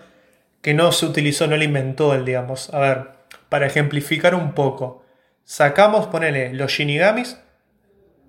que 0.61 0.73
no 0.73 0.91
se 0.91 1.05
utilizó, 1.05 1.47
no 1.47 1.57
la 1.57 1.63
inventó 1.63 2.13
él, 2.13 2.25
digamos. 2.25 2.73
A 2.73 2.79
ver, 2.79 3.07
para 3.49 3.65
ejemplificar 3.65 4.35
un 4.35 4.53
poco, 4.53 5.03
sacamos, 5.43 6.07
ponele, 6.07 6.53
los 6.53 6.71
Shinigamis, 6.71 7.39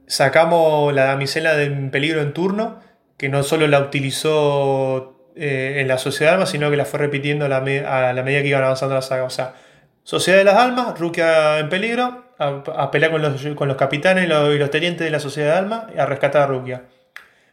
sacamos 0.07 0.93
la 0.95 1.05
damisela 1.05 1.55
de 1.55 1.71
peligro 1.91 2.23
en 2.23 2.33
turno, 2.33 2.81
que 3.17 3.29
no 3.29 3.43
solo 3.43 3.67
la 3.69 3.81
utilizó 3.81 5.31
eh, 5.37 5.77
en 5.79 5.89
la 5.89 5.99
Sociedad 5.99 6.33
de 6.33 6.35
Almas, 6.35 6.51
sino 6.51 6.71
que 6.71 6.77
la 6.77 6.85
fue 6.85 6.99
repitiendo 6.99 7.45
a 7.45 7.49
la, 7.49 7.61
medida 7.61 8.43
que 8.43 8.49
iban 8.49 8.65
avanzando 8.65 8.95
la 8.95 9.03
saga. 9.03 9.25
O 9.25 9.31
sea, 9.31 9.55
Sociedad 10.03 10.39
de 10.39 10.45
las 10.45 10.57
Almas, 10.57 10.99
Rukia 10.99 11.61
en 11.61 11.69
peligro, 11.69 12.25
a, 12.39 12.91
pelear 12.91 13.13
con 13.13 13.23
los, 13.23 13.47
con 13.55 13.69
los 13.69 13.77
capitanes 13.77 14.25
y 14.25 14.27
los, 14.27 14.71
tenientes 14.71 15.05
de 15.05 15.11
la 15.11 15.21
Sociedad 15.21 15.53
de 15.53 15.59
Almas 15.59 15.85
a 15.97 16.07
rescatar 16.07 16.43
a 16.43 16.47
Rukia. 16.47 16.83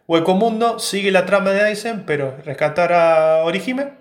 Hueco 0.07 0.33
Mundo 0.33 0.79
sigue 0.79 1.11
la 1.11 1.27
trama 1.27 1.51
de 1.51 1.61
Aizen, 1.61 2.03
pero 2.07 2.35
rescatar 2.43 2.93
a 2.93 3.43
Orihime 3.43 3.98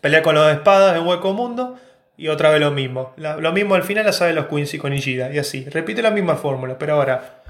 Pelea 0.00 0.22
con 0.22 0.34
los 0.34 0.50
espadas 0.50 0.96
en 0.96 1.06
Hueco 1.06 1.32
Mundo 1.32 1.78
y 2.16 2.28
otra 2.28 2.50
vez 2.50 2.60
lo 2.60 2.70
mismo. 2.70 3.14
lo 3.16 3.52
mismo 3.52 3.74
al 3.74 3.82
final 3.82 4.06
la 4.06 4.12
sabe 4.12 4.32
los 4.32 4.46
Quincy 4.46 4.78
con 4.78 4.92
Ishida 4.92 5.32
y 5.32 5.38
así. 5.38 5.64
Repite 5.68 6.02
la 6.02 6.10
misma 6.10 6.36
fórmula, 6.36 6.78
pero 6.78 6.94
ahora, 6.94 7.42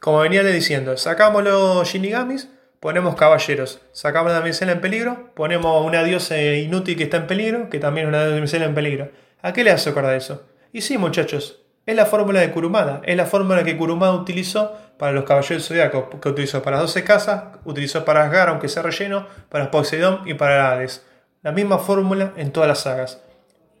como 0.00 0.20
venía 0.20 0.42
le 0.42 0.52
diciendo, 0.52 0.96
sacamos 0.96 1.44
los 1.44 1.88
Shinigamis, 1.88 2.48
ponemos 2.80 3.14
caballeros. 3.14 3.80
Sacamos 3.92 4.32
la 4.32 4.40
damisela 4.40 4.72
en 4.72 4.80
peligro, 4.80 5.30
ponemos 5.34 5.84
una 5.84 6.04
diosa 6.04 6.40
inútil 6.40 6.96
que 6.96 7.04
está 7.04 7.18
en 7.18 7.26
peligro, 7.26 7.70
que 7.70 7.78
también 7.78 8.06
es 8.06 8.08
una 8.08 8.26
damisela 8.26 8.66
en 8.66 8.74
peligro. 8.74 9.10
¿A 9.42 9.52
qué 9.52 9.64
le 9.64 9.70
hace 9.70 9.90
acordar 9.90 10.14
eso? 10.14 10.42
Y 10.72 10.82
sí, 10.82 10.98
muchachos, 10.98 11.60
es 11.86 11.96
la 11.96 12.04
fórmula 12.04 12.40
de 12.40 12.50
Kurumada. 12.50 13.00
Es 13.04 13.16
la 13.16 13.24
fórmula 13.24 13.64
que 13.64 13.78
Kurumada 13.78 14.12
utilizó 14.12 14.76
para 14.98 15.12
los 15.12 15.24
caballeros 15.24 15.66
zodiacos, 15.66 16.20
que 16.20 16.28
utilizó 16.28 16.62
para 16.62 16.76
las 16.76 16.86
12 16.86 17.04
casas, 17.04 17.44
utilizó 17.64 18.04
para 18.04 18.24
Asgard, 18.24 18.50
aunque 18.50 18.68
sea 18.68 18.82
relleno, 18.82 19.26
para 19.48 19.70
Poseidón 19.70 20.20
y 20.26 20.34
para 20.34 20.70
Hades. 20.70 21.06
La 21.42 21.52
misma 21.52 21.78
fórmula 21.78 22.32
en 22.36 22.50
todas 22.50 22.68
las 22.68 22.80
sagas. 22.80 23.22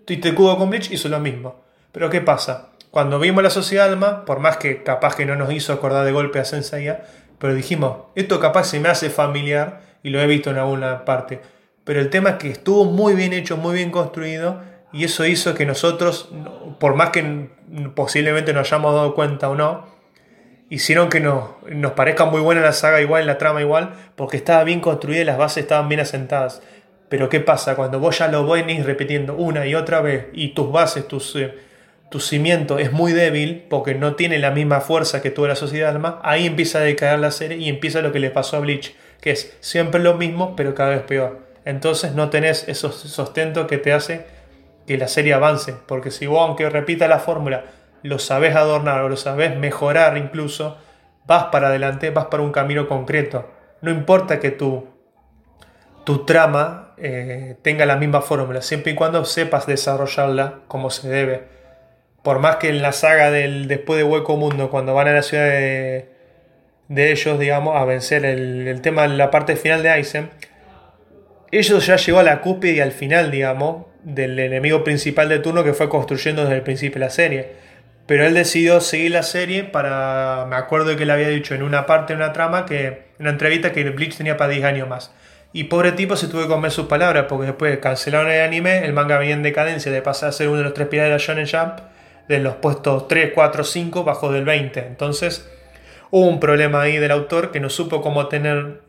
Tite-Kubo 0.06 0.56
con 0.56 0.70
Bleach 0.70 0.92
hizo 0.92 1.08
lo 1.08 1.18
mismo. 1.18 1.60
Pero 1.90 2.08
¿qué 2.08 2.20
pasa? 2.20 2.68
Cuando 2.92 3.18
vimos 3.18 3.42
la 3.42 3.50
Sociedad 3.50 3.88
Alma, 3.88 4.24
por 4.24 4.38
más 4.38 4.58
que 4.58 4.84
capaz 4.84 5.16
que 5.16 5.26
no 5.26 5.34
nos 5.34 5.52
hizo 5.52 5.72
acordar 5.72 6.04
de 6.04 6.12
golpe 6.12 6.38
a 6.38 6.44
Senseiya, 6.44 7.04
pero 7.38 7.54
dijimos, 7.54 7.96
esto 8.14 8.38
capaz 8.38 8.64
se 8.64 8.78
me 8.78 8.88
hace 8.88 9.10
familiar 9.10 9.80
y 10.04 10.10
lo 10.10 10.20
he 10.20 10.26
visto 10.28 10.50
en 10.50 10.58
alguna 10.58 11.04
parte. 11.04 11.40
Pero 11.82 12.00
el 12.00 12.10
tema 12.10 12.30
es 12.30 12.36
que 12.36 12.50
estuvo 12.50 12.84
muy 12.84 13.14
bien 13.14 13.32
hecho, 13.32 13.56
muy 13.56 13.74
bien 13.74 13.90
construido 13.90 14.60
y 14.92 15.04
eso 15.04 15.26
hizo 15.26 15.54
que 15.54 15.66
nosotros, 15.66 16.30
por 16.78 16.94
más 16.94 17.10
que 17.10 17.50
posiblemente 17.96 18.52
nos 18.52 18.68
hayamos 18.68 18.94
dado 18.94 19.14
cuenta 19.14 19.48
o 19.48 19.56
no, 19.56 19.86
hicieron 20.70 21.08
que 21.08 21.20
nos, 21.20 21.50
nos 21.68 21.92
parezca 21.92 22.24
muy 22.24 22.40
buena 22.40 22.60
la 22.60 22.72
saga 22.72 23.00
igual, 23.00 23.26
la 23.26 23.38
trama 23.38 23.60
igual, 23.60 23.94
porque 24.16 24.36
estaba 24.36 24.64
bien 24.64 24.80
construida 24.80 25.22
y 25.22 25.24
las 25.24 25.38
bases 25.38 25.64
estaban 25.64 25.88
bien 25.88 26.00
asentadas. 26.00 26.62
Pero 27.08 27.28
¿qué 27.28 27.40
pasa? 27.40 27.74
Cuando 27.74 28.00
vos 28.00 28.18
ya 28.18 28.28
lo 28.28 28.46
venís 28.46 28.84
repitiendo 28.84 29.34
una 29.34 29.66
y 29.66 29.74
otra 29.74 30.00
vez 30.00 30.26
y 30.32 30.48
tus 30.48 30.70
bases, 30.70 31.08
tus, 31.08 31.34
eh, 31.36 31.54
tu 32.10 32.20
cimiento 32.20 32.78
es 32.78 32.92
muy 32.92 33.12
débil 33.12 33.66
porque 33.68 33.94
no 33.94 34.14
tiene 34.14 34.38
la 34.38 34.50
misma 34.50 34.80
fuerza 34.80 35.22
que 35.22 35.30
tuvo 35.30 35.46
la 35.46 35.56
sociedad 35.56 35.90
alma, 35.90 36.20
ahí 36.22 36.46
empieza 36.46 36.78
a 36.78 36.82
decaer 36.82 37.18
la 37.18 37.30
serie 37.30 37.58
y 37.58 37.68
empieza 37.68 38.02
lo 38.02 38.12
que 38.12 38.18
le 38.18 38.30
pasó 38.30 38.56
a 38.56 38.60
Bleach, 38.60 38.94
que 39.20 39.30
es 39.30 39.56
siempre 39.60 40.00
lo 40.00 40.14
mismo 40.14 40.54
pero 40.54 40.74
cada 40.74 40.90
vez 40.90 41.02
peor. 41.02 41.46
Entonces 41.64 42.14
no 42.14 42.30
tenés 42.30 42.68
esos 42.68 42.94
sostento 42.94 43.66
que 43.66 43.78
te 43.78 43.92
hace 43.92 44.26
que 44.86 44.98
la 44.98 45.08
serie 45.08 45.34
avance, 45.34 45.74
porque 45.86 46.10
si 46.10 46.26
vos 46.26 46.40
aunque 46.40 46.68
repita 46.68 47.08
la 47.08 47.18
fórmula 47.18 47.64
lo 48.02 48.18
sabes 48.18 48.54
adornar 48.54 49.02
o 49.02 49.08
lo 49.08 49.16
sabes 49.16 49.56
mejorar 49.56 50.16
incluso, 50.16 50.78
vas 51.26 51.44
para 51.44 51.68
adelante, 51.68 52.10
vas 52.10 52.26
para 52.26 52.42
un 52.42 52.52
camino 52.52 52.88
concreto. 52.88 53.50
No 53.80 53.90
importa 53.90 54.40
que 54.40 54.50
tu, 54.50 54.88
tu 56.04 56.24
trama 56.24 56.87
eh, 57.02 57.56
tenga 57.62 57.86
la 57.86 57.96
misma 57.96 58.22
fórmula, 58.22 58.62
siempre 58.62 58.92
y 58.92 58.94
cuando 58.94 59.24
sepas 59.24 59.66
desarrollarla 59.66 60.60
como 60.68 60.90
se 60.90 61.08
debe. 61.08 61.42
Por 62.22 62.40
más 62.40 62.56
que 62.56 62.68
en 62.68 62.82
la 62.82 62.92
saga 62.92 63.30
del 63.30 63.68
después 63.68 63.98
de 63.98 64.04
Hueco 64.04 64.36
Mundo, 64.36 64.70
cuando 64.70 64.94
van 64.94 65.08
a 65.08 65.12
la 65.12 65.22
ciudad 65.22 65.44
de, 65.44 66.08
de 66.88 67.12
ellos, 67.12 67.38
digamos, 67.38 67.76
a 67.76 67.84
vencer 67.84 68.24
el, 68.24 68.66
el 68.68 68.80
tema 68.80 69.02
de 69.02 69.16
la 69.16 69.30
parte 69.30 69.56
final 69.56 69.82
de 69.82 69.90
Aizen, 69.90 70.30
ellos 71.50 71.86
ya 71.86 71.96
llegó 71.96 72.18
a 72.18 72.22
la 72.22 72.40
cúspide 72.40 72.72
y 72.74 72.80
al 72.80 72.92
final, 72.92 73.30
digamos, 73.30 73.86
del 74.02 74.38
enemigo 74.38 74.84
principal 74.84 75.28
de 75.28 75.38
turno 75.38 75.64
que 75.64 75.74
fue 75.74 75.88
construyendo 75.88 76.42
desde 76.42 76.56
el 76.56 76.62
principio 76.62 77.00
de 77.00 77.06
la 77.06 77.10
serie. 77.10 77.52
Pero 78.06 78.24
él 78.24 78.34
decidió 78.34 78.80
seguir 78.80 79.10
la 79.12 79.22
serie 79.22 79.64
para. 79.64 80.46
Me 80.48 80.56
acuerdo 80.56 80.96
que 80.96 81.04
le 81.04 81.12
había 81.12 81.28
dicho 81.28 81.54
en 81.54 81.62
una 81.62 81.84
parte, 81.84 82.14
en 82.14 82.20
una 82.20 82.32
trama, 82.32 82.64
que. 82.64 82.86
En 82.86 83.04
una 83.20 83.30
entrevista 83.30 83.72
que 83.72 83.84
Bleach 83.90 84.16
tenía 84.16 84.36
para 84.36 84.50
10 84.50 84.64
años 84.64 84.88
más. 84.88 85.12
Y 85.52 85.64
pobre 85.64 85.92
tipo 85.92 86.14
se 86.16 86.28
tuvo 86.28 86.42
que 86.42 86.48
comer 86.48 86.70
sus 86.70 86.86
palabras, 86.86 87.26
porque 87.28 87.46
después 87.46 87.78
cancelaron 87.78 88.30
el 88.30 88.42
anime, 88.42 88.84
el 88.84 88.92
manga 88.92 89.18
venía 89.18 89.34
en 89.34 89.42
decadencia 89.42 89.90
de 89.90 90.02
pasar 90.02 90.28
a 90.28 90.32
ser 90.32 90.48
uno 90.48 90.58
de 90.58 90.64
los 90.64 90.74
tres 90.74 90.88
pilares 90.88 91.10
de 91.10 91.14
la 91.14 91.18
Shonen 91.18 91.48
Jump, 91.48 91.80
de 92.28 92.38
los 92.38 92.56
puestos 92.56 93.08
3, 93.08 93.32
4, 93.34 93.64
5, 93.64 94.04
bajo 94.04 94.30
del 94.30 94.44
20. 94.44 94.80
Entonces, 94.80 95.48
hubo 96.10 96.26
un 96.26 96.38
problema 96.38 96.82
ahí 96.82 96.98
del 96.98 97.10
autor 97.10 97.50
que 97.50 97.60
no 97.60 97.70
supo 97.70 98.02
cómo 98.02 98.28
tener, 98.28 98.82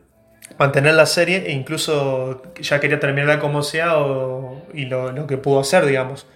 mantener 0.58 0.94
la 0.94 1.06
serie 1.06 1.44
e 1.46 1.52
incluso 1.52 2.42
ya 2.60 2.78
quería 2.80 3.00
terminarla 3.00 3.40
como 3.40 3.62
sea 3.62 3.96
y 4.74 4.84
lo, 4.84 5.26
que 5.26 5.38
pudo 5.38 5.60
hacer, 5.60 5.86
digamos. 5.86 6.26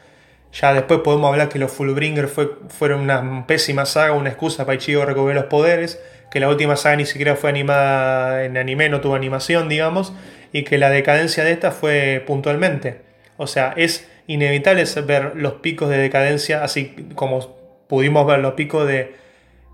Ya 0.52 0.72
después 0.72 1.00
podemos 1.00 1.30
hablar 1.30 1.48
que 1.48 1.58
los 1.58 1.70
Fullbringer 1.72 2.28
fue, 2.28 2.50
fueron 2.68 3.00
una 3.00 3.46
pésima 3.46 3.84
saga, 3.84 4.12
una 4.12 4.30
excusa 4.30 4.64
para 4.64 4.76
Ichigo 4.76 5.04
recoger 5.04 5.34
los 5.34 5.44
poderes, 5.46 6.00
que 6.34 6.40
la 6.40 6.50
última 6.50 6.76
saga 6.76 6.96
ni 6.96 7.06
siquiera 7.06 7.34
fue 7.34 7.48
animada 7.48 8.44
en 8.44 8.58
anime, 8.58 8.90
no 8.90 9.00
tuvo 9.00 9.14
animación, 9.14 9.70
digamos, 9.70 10.12
y 10.52 10.64
que 10.64 10.76
la 10.76 10.90
decadencia 10.90 11.44
de 11.44 11.52
esta 11.52 11.70
fue 11.70 12.22
puntualmente. 12.26 13.00
O 13.38 13.46
sea, 13.46 13.72
es 13.78 14.06
inevitable 14.26 14.84
ver 15.06 15.32
los 15.36 15.54
picos 15.54 15.88
de 15.88 15.96
decadencia, 15.96 16.62
así 16.62 16.94
como 17.14 17.56
pudimos 17.86 18.26
ver 18.26 18.40
los 18.40 18.52
picos 18.52 18.86
de 18.86 19.14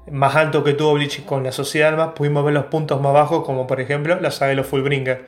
más 0.09 0.37
alto 0.37 0.63
que 0.63 0.75
tuvo 0.75 0.95
Bleach 0.95 1.25
con 1.25 1.43
la 1.43 1.51
Sociedad 1.51 1.89
Alma, 1.89 2.15
pudimos 2.15 2.45
ver 2.45 2.55
los 2.55 2.67
puntos 2.67 3.01
más 3.01 3.13
bajos, 3.13 3.45
como 3.45 3.67
por 3.67 3.81
ejemplo 3.81 4.21
la 4.21 4.31
saga 4.31 4.51
de 4.51 4.57
los 4.57 4.67
Fullbringer. 4.67 5.27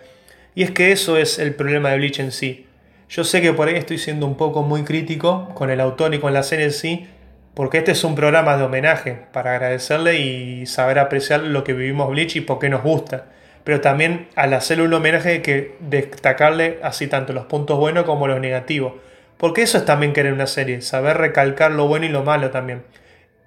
Y 0.55 0.63
es 0.63 0.71
que 0.71 0.93
eso 0.93 1.17
es 1.17 1.41
el 1.41 1.57
problema 1.57 1.91
de 1.91 1.97
Bleach 1.97 2.21
en 2.21 2.31
sí 2.31 2.67
yo 3.13 3.25
sé 3.25 3.43
que 3.43 3.53
por 3.53 3.69
ahí 3.69 3.75
estoy 3.75 3.99
siendo 3.99 4.25
un 4.25 4.39
poco 4.39 4.63
muy 4.63 4.85
crítico 4.85 5.51
con 5.55 5.69
el 5.69 5.81
autor 5.81 6.15
y 6.15 6.19
con 6.19 6.33
la 6.33 6.43
serie 6.43 6.65
en 6.65 6.73
sí, 6.73 7.07
porque 7.55 7.79
este 7.79 7.93
es 7.93 8.05
un 8.05 8.15
programa 8.15 8.57
de 8.57 8.65
homenaje 8.65 9.19
para 9.33 9.53
agradecerle 9.53 10.19
y 10.19 10.67
saber 10.67 10.99
apreciar 10.99 11.41
lo 11.41 11.65
que 11.65 11.75
vivimos 11.75 12.09
Bleach 12.11 12.37
y 12.37 12.41
por 12.41 12.59
qué 12.59 12.69
nos 12.69 12.83
gusta. 12.83 13.27
Pero 13.65 13.81
también 13.81 14.29
al 14.35 14.55
hacerle 14.55 14.85
un 14.85 14.95
homenaje 14.95 15.29
hay 15.31 15.41
que 15.41 15.77
destacarle 15.81 16.79
así 16.83 17.07
tanto 17.07 17.33
los 17.33 17.47
puntos 17.47 17.79
buenos 17.79 18.05
como 18.05 18.27
los 18.27 18.41
negativos. 18.41 18.95
Porque 19.37 19.63
eso 19.63 19.79
es 19.79 19.85
también 19.85 20.13
querer 20.13 20.33
una 20.33 20.47
serie, 20.47 20.83
saber 20.83 21.19
recalcar 21.19 21.73
lo 21.73 21.87
bueno 21.87 22.07
y 22.07 22.09
lo 22.09 22.23
malo 22.23 22.51
también. 22.51 22.83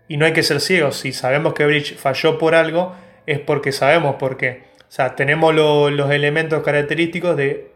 Y 0.07 0.17
no 0.17 0.25
hay 0.25 0.33
que 0.33 0.43
ser 0.43 0.61
ciegos, 0.61 0.97
si 0.97 1.11
sabemos 1.11 1.53
que 1.53 1.65
Bleach 1.65 1.95
falló 1.95 2.37
por 2.37 2.53
algo, 2.53 2.95
es 3.25 3.39
porque 3.39 3.71
sabemos 3.71 4.15
por 4.15 4.37
qué. 4.37 4.63
O 4.81 4.91
sea, 4.91 5.15
tenemos 5.15 5.53
los 5.55 6.11
elementos 6.11 6.63
característicos 6.63 7.35
de 7.35 7.75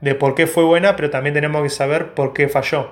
de 0.00 0.14
por 0.14 0.34
qué 0.34 0.46
fue 0.46 0.64
buena, 0.64 0.96
pero 0.96 1.10
también 1.10 1.34
tenemos 1.34 1.62
que 1.62 1.70
saber 1.70 2.14
por 2.14 2.32
qué 2.32 2.48
falló. 2.48 2.90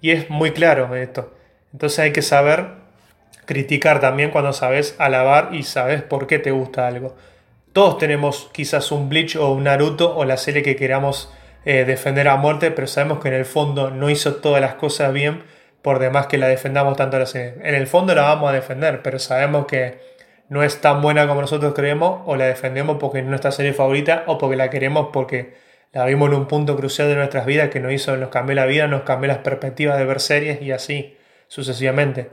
Y 0.00 0.10
es 0.10 0.30
muy 0.30 0.52
claro 0.52 0.94
esto. 0.94 1.32
Entonces 1.72 1.98
hay 1.98 2.12
que 2.12 2.22
saber 2.22 2.80
criticar 3.46 4.00
también 4.00 4.30
cuando 4.30 4.52
sabes 4.52 4.94
alabar 4.98 5.50
y 5.52 5.62
sabes 5.64 6.02
por 6.02 6.26
qué 6.26 6.38
te 6.38 6.50
gusta 6.50 6.86
algo. 6.86 7.16
Todos 7.72 7.98
tenemos 7.98 8.50
quizás 8.52 8.90
un 8.92 9.08
Bleach 9.08 9.36
o 9.36 9.52
un 9.52 9.64
Naruto 9.64 10.16
o 10.16 10.24
la 10.24 10.36
serie 10.36 10.62
que 10.62 10.76
queramos 10.76 11.32
eh, 11.64 11.84
defender 11.84 12.28
a 12.28 12.36
muerte, 12.36 12.70
pero 12.70 12.86
sabemos 12.86 13.20
que 13.20 13.28
en 13.28 13.34
el 13.34 13.44
fondo 13.44 13.90
no 13.90 14.10
hizo 14.10 14.36
todas 14.36 14.60
las 14.60 14.74
cosas 14.74 15.12
bien, 15.12 15.42
por 15.82 15.98
demás 15.98 16.26
que 16.26 16.38
la 16.38 16.48
defendamos 16.48 16.96
tanto 16.96 17.18
la 17.18 17.26
serie. 17.26 17.54
En 17.62 17.74
el 17.74 17.86
fondo 17.86 18.14
la 18.14 18.22
vamos 18.22 18.50
a 18.50 18.52
defender, 18.52 19.02
pero 19.02 19.18
sabemos 19.18 19.66
que 19.66 19.98
no 20.48 20.62
es 20.62 20.80
tan 20.80 21.00
buena 21.00 21.26
como 21.26 21.40
nosotros 21.40 21.74
creemos, 21.74 22.22
o 22.26 22.36
la 22.36 22.46
defendemos 22.46 22.98
porque 22.98 23.20
es 23.20 23.24
nuestra 23.24 23.52
serie 23.52 23.72
favorita, 23.72 24.24
o 24.26 24.38
porque 24.38 24.56
la 24.56 24.70
queremos 24.70 25.08
porque 25.12 25.54
la 25.92 26.04
vimos 26.06 26.28
en 26.28 26.34
un 26.36 26.46
punto 26.46 26.76
crucial 26.76 27.08
de 27.08 27.16
nuestras 27.16 27.46
vidas 27.46 27.70
que 27.70 27.80
nos 27.80 27.92
hizo, 27.92 28.16
nos 28.16 28.30
cambió 28.30 28.54
la 28.54 28.66
vida, 28.66 28.86
nos 28.86 29.02
cambió 29.02 29.28
las 29.28 29.38
perspectivas 29.38 29.98
de 29.98 30.04
ver 30.04 30.20
series 30.20 30.62
y 30.62 30.72
así 30.72 31.16
sucesivamente. 31.50 32.30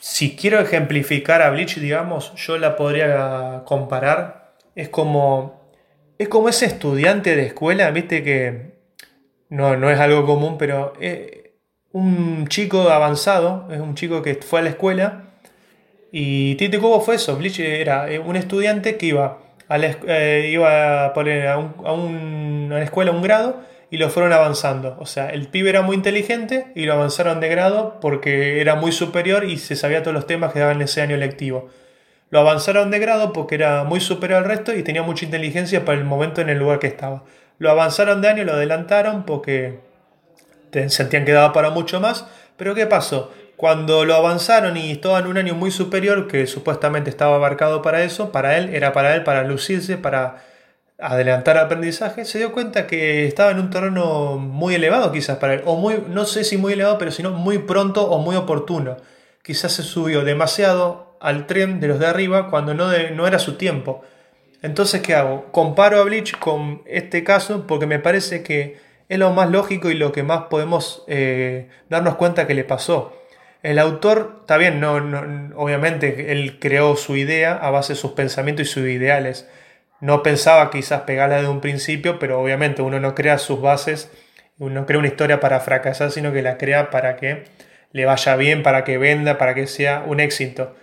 Si 0.00 0.34
quiero 0.34 0.58
ejemplificar 0.58 1.42
a 1.42 1.50
Bleach, 1.50 1.76
digamos, 1.76 2.34
yo 2.34 2.58
la 2.58 2.74
podría 2.74 3.62
comparar. 3.66 4.54
Es 4.74 4.88
como. 4.88 5.60
Es 6.18 6.28
como 6.28 6.48
ese 6.48 6.66
estudiante 6.66 7.36
de 7.36 7.46
escuela, 7.46 7.90
viste 7.90 8.24
que. 8.24 8.74
No, 9.50 9.76
no 9.76 9.90
es 9.90 10.00
algo 10.00 10.26
común, 10.26 10.56
pero. 10.58 10.94
un 11.92 12.48
chico 12.48 12.90
avanzado, 12.90 13.68
es 13.70 13.80
un 13.80 13.94
chico 13.94 14.22
que 14.22 14.34
fue 14.36 14.60
a 14.60 14.62
la 14.62 14.70
escuela. 14.70 15.24
Y 16.10 16.54
Tite 16.56 16.78
Kubo 16.78 17.00
fue 17.00 17.16
eso. 17.16 17.36
Bleach 17.36 17.60
era 17.60 18.08
un 18.24 18.36
estudiante 18.36 18.96
que 18.96 19.06
iba 19.06 19.38
eh, 19.68 20.50
iba 20.52 21.06
a 21.06 21.12
poner 21.12 21.48
a, 21.48 21.58
una 21.58 22.82
escuela 22.82 23.10
un 23.10 23.22
grado 23.22 23.64
y 23.90 23.98
lo 23.98 24.10
fueron 24.10 24.32
avanzando. 24.32 24.96
O 24.98 25.06
sea, 25.06 25.30
el 25.30 25.48
pibe 25.48 25.70
era 25.70 25.82
muy 25.82 25.96
inteligente 25.96 26.72
y 26.74 26.84
lo 26.84 26.94
avanzaron 26.94 27.40
de 27.40 27.48
grado 27.48 27.98
porque 28.00 28.60
era 28.60 28.74
muy 28.74 28.92
superior 28.92 29.44
y 29.44 29.58
se 29.58 29.76
sabía 29.76 30.02
todos 30.02 30.14
los 30.14 30.26
temas 30.26 30.52
que 30.52 30.60
daban 30.60 30.82
ese 30.82 31.02
año 31.02 31.16
lectivo. 31.16 31.68
Lo 32.30 32.40
avanzaron 32.40 32.90
de 32.90 32.98
grado 32.98 33.32
porque 33.32 33.54
era 33.54 33.84
muy 33.84 34.00
superior 34.00 34.40
al 34.40 34.44
resto 34.44 34.74
y 34.74 34.82
tenía 34.82 35.02
mucha 35.02 35.24
inteligencia 35.24 35.84
para 35.84 35.98
el 35.98 36.04
momento 36.04 36.40
en 36.40 36.48
el 36.48 36.58
lugar 36.58 36.80
que 36.80 36.88
estaba. 36.88 37.22
Lo 37.58 37.70
avanzaron 37.70 38.20
de 38.20 38.28
año, 38.28 38.44
lo 38.44 38.54
adelantaron 38.54 39.24
porque 39.24 39.78
sentían 40.88 41.24
que 41.24 41.32
daba 41.32 41.52
para 41.52 41.70
mucho 41.70 42.00
más. 42.00 42.26
Pero 42.56 42.74
¿qué 42.74 42.86
pasó? 42.86 43.32
Cuando 43.56 44.04
lo 44.04 44.14
avanzaron 44.14 44.76
y 44.76 44.90
estaba 44.90 45.20
en 45.20 45.28
un 45.28 45.38
año 45.38 45.54
muy 45.54 45.70
superior, 45.70 46.26
que 46.28 46.46
supuestamente 46.46 47.08
estaba 47.08 47.36
abarcado 47.36 47.80
para 47.80 48.02
eso, 48.02 48.32
para 48.32 48.58
él, 48.58 48.74
era 48.74 48.92
para 48.92 49.14
él, 49.14 49.22
para 49.22 49.44
lucirse, 49.44 49.96
para 49.96 50.44
adelantar 50.98 51.58
aprendizaje, 51.58 52.24
se 52.24 52.38
dio 52.38 52.52
cuenta 52.52 52.86
que 52.86 53.26
estaba 53.26 53.50
en 53.50 53.58
un 53.58 53.70
terreno 53.70 54.38
muy 54.38 54.74
elevado 54.74 55.12
quizás 55.12 55.38
para 55.38 55.54
él, 55.54 55.62
o 55.64 55.76
muy, 55.76 56.02
no 56.08 56.24
sé 56.24 56.44
si 56.44 56.56
muy 56.56 56.72
elevado, 56.72 56.98
pero 56.98 57.10
sino 57.10 57.30
muy 57.30 57.58
pronto 57.58 58.10
o 58.10 58.18
muy 58.18 58.36
oportuno. 58.36 58.96
Quizás 59.42 59.72
se 59.72 59.82
subió 59.82 60.24
demasiado 60.24 61.16
al 61.20 61.46
tren 61.46 61.80
de 61.80 61.88
los 61.88 61.98
de 61.98 62.06
arriba 62.06 62.50
cuando 62.50 62.74
no, 62.74 62.90
no 63.14 63.26
era 63.26 63.38
su 63.38 63.56
tiempo. 63.56 64.02
Entonces, 64.62 65.02
¿qué 65.02 65.14
hago? 65.14 65.52
Comparo 65.52 66.00
a 66.00 66.04
Bleach 66.04 66.38
con 66.38 66.82
este 66.86 67.22
caso 67.24 67.66
porque 67.66 67.86
me 67.86 67.98
parece 67.98 68.42
que 68.42 68.78
es 69.08 69.18
lo 69.18 69.30
más 69.30 69.50
lógico 69.50 69.90
y 69.90 69.94
lo 69.94 70.12
que 70.12 70.22
más 70.22 70.44
podemos 70.50 71.04
eh, 71.06 71.68
darnos 71.88 72.16
cuenta 72.16 72.46
que 72.46 72.54
le 72.54 72.64
pasó. 72.64 73.12
El 73.62 73.78
autor, 73.78 74.38
está 74.40 74.56
bien, 74.56 74.80
no, 74.80 74.94
obviamente 75.56 76.32
él 76.32 76.58
creó 76.60 76.96
su 76.96 77.16
idea 77.16 77.54
a 77.54 77.70
base 77.70 77.94
de 77.94 77.98
sus 77.98 78.12
pensamientos 78.12 78.68
y 78.68 78.70
sus 78.70 78.86
ideales. 78.86 79.48
No 80.00 80.22
pensaba 80.22 80.70
quizás 80.70 81.02
pegarla 81.02 81.40
de 81.40 81.48
un 81.48 81.60
principio, 81.60 82.18
pero 82.18 82.40
obviamente 82.40 82.82
uno 82.82 83.00
no 83.00 83.14
crea 83.14 83.38
sus 83.38 83.60
bases, 83.60 84.10
uno 84.58 84.86
crea 84.86 84.98
una 84.98 85.08
historia 85.08 85.40
para 85.40 85.60
fracasar, 85.60 86.10
sino 86.10 86.32
que 86.32 86.42
la 86.42 86.58
crea 86.58 86.90
para 86.90 87.16
que 87.16 87.44
le 87.92 88.04
vaya 88.04 88.36
bien, 88.36 88.62
para 88.62 88.84
que 88.84 88.98
venda, 88.98 89.38
para 89.38 89.54
que 89.54 89.66
sea 89.66 90.04
un 90.06 90.20
éxito. 90.20 90.74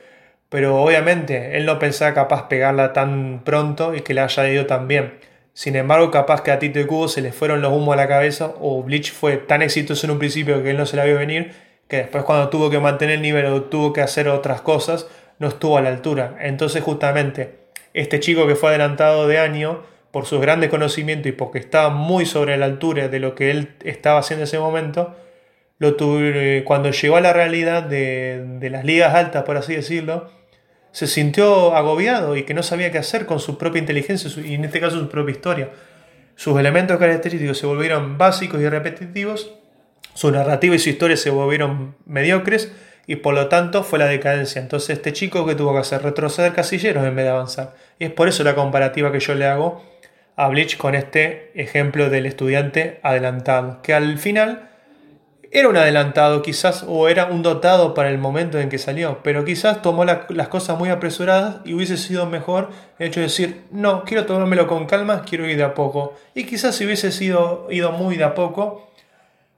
Pero 0.50 0.82
obviamente 0.82 1.58
él 1.58 1.66
no 1.66 1.80
pensaba 1.80 2.14
capaz 2.14 2.48
pegarla 2.48 2.94
tan 2.94 3.44
pronto 3.44 3.96
y 3.96 4.02
que 4.02 4.14
le 4.14 4.22
haya 4.22 4.50
ido 4.50 4.66
tan 4.66 4.88
bien. 4.88 5.20
Sin 5.54 5.76
embargo, 5.76 6.12
capaz 6.12 6.42
que 6.42 6.52
a 6.52 6.60
Tito 6.60 6.80
y 6.80 6.86
Cubo 6.86 7.08
se 7.08 7.22
le 7.22 7.32
fueron 7.32 7.62
los 7.62 7.72
humos 7.72 7.94
a 7.94 7.98
la 7.98 8.08
cabeza 8.08 8.54
o 8.60 8.84
Bleach 8.84 9.12
fue 9.12 9.38
tan 9.38 9.62
exitoso 9.62 10.08
en 10.08 10.12
un 10.12 10.20
principio 10.20 10.64
que 10.64 10.72
él 10.72 10.78
no 10.78 10.86
se 10.86 10.98
la 10.98 11.06
vio 11.06 11.18
venir 11.18 11.52
que 11.88 11.98
después 11.98 12.24
cuando 12.24 12.50
tuvo 12.50 12.70
que 12.70 12.80
mantener 12.80 13.16
el 13.16 13.22
nivel 13.22 13.46
o 13.46 13.64
tuvo 13.64 13.94
que 13.94 14.02
hacer 14.02 14.28
otras 14.28 14.62
cosas, 14.62 15.08
no 15.40 15.48
estuvo 15.48 15.78
a 15.78 15.82
la 15.82 15.90
altura. 15.90 16.38
Entonces 16.40 16.84
justamente 16.84 17.63
este 17.94 18.20
chico 18.20 18.48
que 18.48 18.56
fue 18.56 18.70
adelantado 18.70 19.28
de 19.28 19.40
año, 19.40 19.84
por 20.12 20.26
sus 20.28 20.40
grandes 20.40 20.70
conocimientos 20.70 21.28
y 21.28 21.32
porque 21.32 21.58
estaba 21.58 21.90
muy 21.90 22.26
sobre 22.26 22.56
la 22.58 22.66
altura 22.66 23.08
de 23.08 23.20
lo 23.20 23.34
que 23.34 23.50
él 23.50 23.76
estaba 23.84 24.20
haciendo 24.20 24.44
en 24.44 24.48
ese 24.48 24.60
momento, 24.60 25.16
lo 25.80 25.96
tuvo, 25.96 26.20
cuando 26.66 26.92
llegó 26.92 27.18
a 27.18 27.22
la 27.22 27.34
realidad 27.34 27.84
de, 27.84 28.46
de 28.60 28.70
las 28.70 28.86
ligas 28.86 29.16
altas, 29.16 29.44
por 29.44 29.58
así 29.58 29.76
decirlo, 29.76 30.30
se 30.92 31.08
sintió 31.08 31.76
agobiado 31.76 32.38
y 32.38 32.44
que 32.44 32.54
no 32.54 32.62
sabía 32.62 32.92
qué 32.92 33.00
hacer 33.00 33.26
con 33.26 33.40
su 33.40 33.58
propia 33.58 33.80
inteligencia 33.80 34.30
y 34.46 34.54
en 34.54 34.66
este 34.66 34.80
caso 34.80 35.00
su 35.00 35.10
propia 35.10 35.32
historia. 35.32 35.70
Sus 36.36 36.60
elementos 36.60 36.98
característicos 37.00 37.58
se 37.58 37.66
volvieron 37.66 38.20
básicos 38.20 38.62
y 38.62 38.70
repetitivos, 38.70 39.56
su 40.14 40.30
narrativa 40.32 40.76
y 40.76 40.80
su 40.80 40.90
historia 40.90 41.18
se 41.18 41.32
volvieron 41.32 41.96
mediocres 42.06 42.72
y 43.06 43.18
por 43.18 43.34
lo 43.34 43.48
tanto 43.48 43.84
fue 43.84 44.00
la 44.00 44.06
decadencia. 44.06 44.62
Entonces 44.62 44.92
este 44.92 45.14
chico 45.14 45.46
que 45.46 45.56
tuvo 45.56 45.74
que 45.74 45.80
hacer 45.80 46.02
retroceder 46.02 46.54
casilleros 46.54 47.06
en 47.06 47.16
vez 47.16 47.26
de 47.26 47.32
avanzar. 47.32 47.76
Y 48.00 48.06
es 48.06 48.12
por 48.12 48.28
eso 48.28 48.44
la 48.44 48.56
comparativa 48.56 49.12
que 49.12 49.20
yo 49.20 49.36
le 49.36 49.46
hago 49.46 49.84
a 50.36 50.48
Bleach 50.48 50.78
con 50.78 50.96
este 50.96 51.52
ejemplo 51.56 52.10
del 52.10 52.26
estudiante 52.26 53.00
adelantado, 53.04 53.82
que 53.82 53.94
al 53.94 54.18
final 54.18 54.70
era 55.52 55.70
un 55.70 55.78
adelantado 55.78 56.42
quizás 56.42 56.84
o 56.88 57.08
era 57.08 57.28
un 57.28 57.44
dotado 57.44 57.94
para 57.94 58.10
el 58.10 58.18
momento 58.18 58.60
en 58.60 58.70
que 58.70 58.80
salió, 58.80 59.20
pero 59.22 59.46
quizás 59.46 59.84
tomó 59.84 60.04
las 60.04 60.48
cosas 60.48 60.80
muy 60.80 60.90
apresuradas 60.90 61.58
y 61.64 61.76
hubiese 61.76 61.98
sido 61.98 62.26
mejor 62.26 62.70
el 62.98 63.10
hecho 63.10 63.20
de 63.20 63.28
decir, 63.28 63.62
no, 63.70 64.04
quiero 64.04 64.26
tomármelo 64.26 64.66
con 64.66 64.88
calma, 64.88 65.22
quiero 65.24 65.48
ir 65.48 65.56
de 65.58 65.64
a 65.64 65.76
poco. 65.76 66.16
Y 66.34 66.46
quizás 66.46 66.76
si 66.76 66.86
hubiese 66.86 67.12
sido, 67.12 67.68
ido 67.70 67.92
muy 67.92 68.18
de 68.18 68.24
a 68.24 68.34
poco, 68.34 68.93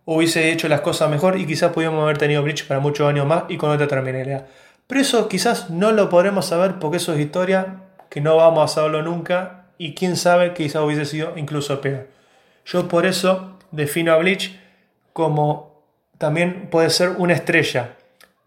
hubiese 0.06 0.52
hecho 0.52 0.68
las 0.68 0.82
cosas 0.82 1.10
mejor 1.10 1.40
y 1.40 1.46
quizás 1.46 1.72
pudiéramos 1.72 2.04
haber 2.04 2.18
tenido 2.18 2.44
Bleach 2.44 2.68
para 2.68 2.80
muchos 2.80 3.08
años 3.08 3.26
más 3.26 3.44
y 3.50 3.58
con 3.58 3.72
otra 3.72 3.88
terminalidad. 3.88 4.46
Pero 4.88 5.02
eso 5.02 5.28
quizás 5.28 5.70
no 5.70 5.92
lo 5.92 6.10
podremos 6.10 6.46
saber 6.46 6.76
porque 6.80 6.98
eso 6.98 7.14
es 7.14 7.20
historia 7.20 7.82
que 8.10 8.22
no 8.22 8.36
vamos 8.38 8.64
a 8.64 8.74
saberlo 8.74 9.02
nunca 9.02 9.66
y 9.78 9.96
quién 9.96 10.16
sabe 10.16 10.54
quizás 10.54 10.84
hubiese 10.84 11.06
sido 11.06 11.34
incluso 11.36 11.82
peor. 11.82 12.08
Yo 12.66 12.88
por 12.88 13.06
eso 13.06 13.58
defino 13.72 14.14
a 14.14 14.18
Bleach 14.18 14.58
como 15.12 15.84
también 16.18 16.70
puede 16.70 16.90
ser 16.90 17.10
una 17.18 17.34
estrella, 17.34 17.96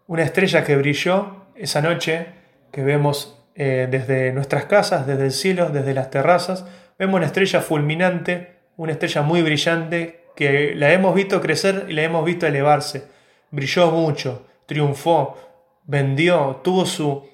una 0.07 0.23
estrella 0.23 0.63
que 0.63 0.75
brilló 0.75 1.45
esa 1.55 1.81
noche 1.81 2.27
que 2.71 2.83
vemos 2.83 3.37
eh, 3.55 3.87
desde 3.89 4.31
nuestras 4.31 4.65
casas, 4.65 5.05
desde 5.05 5.25
el 5.25 5.31
cielo, 5.31 5.69
desde 5.69 5.93
las 5.93 6.09
terrazas. 6.09 6.65
Vemos 6.97 7.15
una 7.15 7.25
estrella 7.25 7.61
fulminante, 7.61 8.55
una 8.77 8.93
estrella 8.93 9.21
muy 9.21 9.41
brillante 9.41 10.25
que 10.39 10.73
la 10.73 10.93
hemos 10.93 11.13
visto 11.13 11.41
crecer 11.41 11.87
y 11.89 11.93
la 11.93 12.03
hemos 12.03 12.23
visto 12.23 12.47
elevarse. 12.47 13.03
Brilló 13.51 13.91
mucho, 13.91 14.45
triunfó, 14.67 15.37
vendió, 15.83 16.61
tuvo 16.63 16.85
su, 16.85 17.27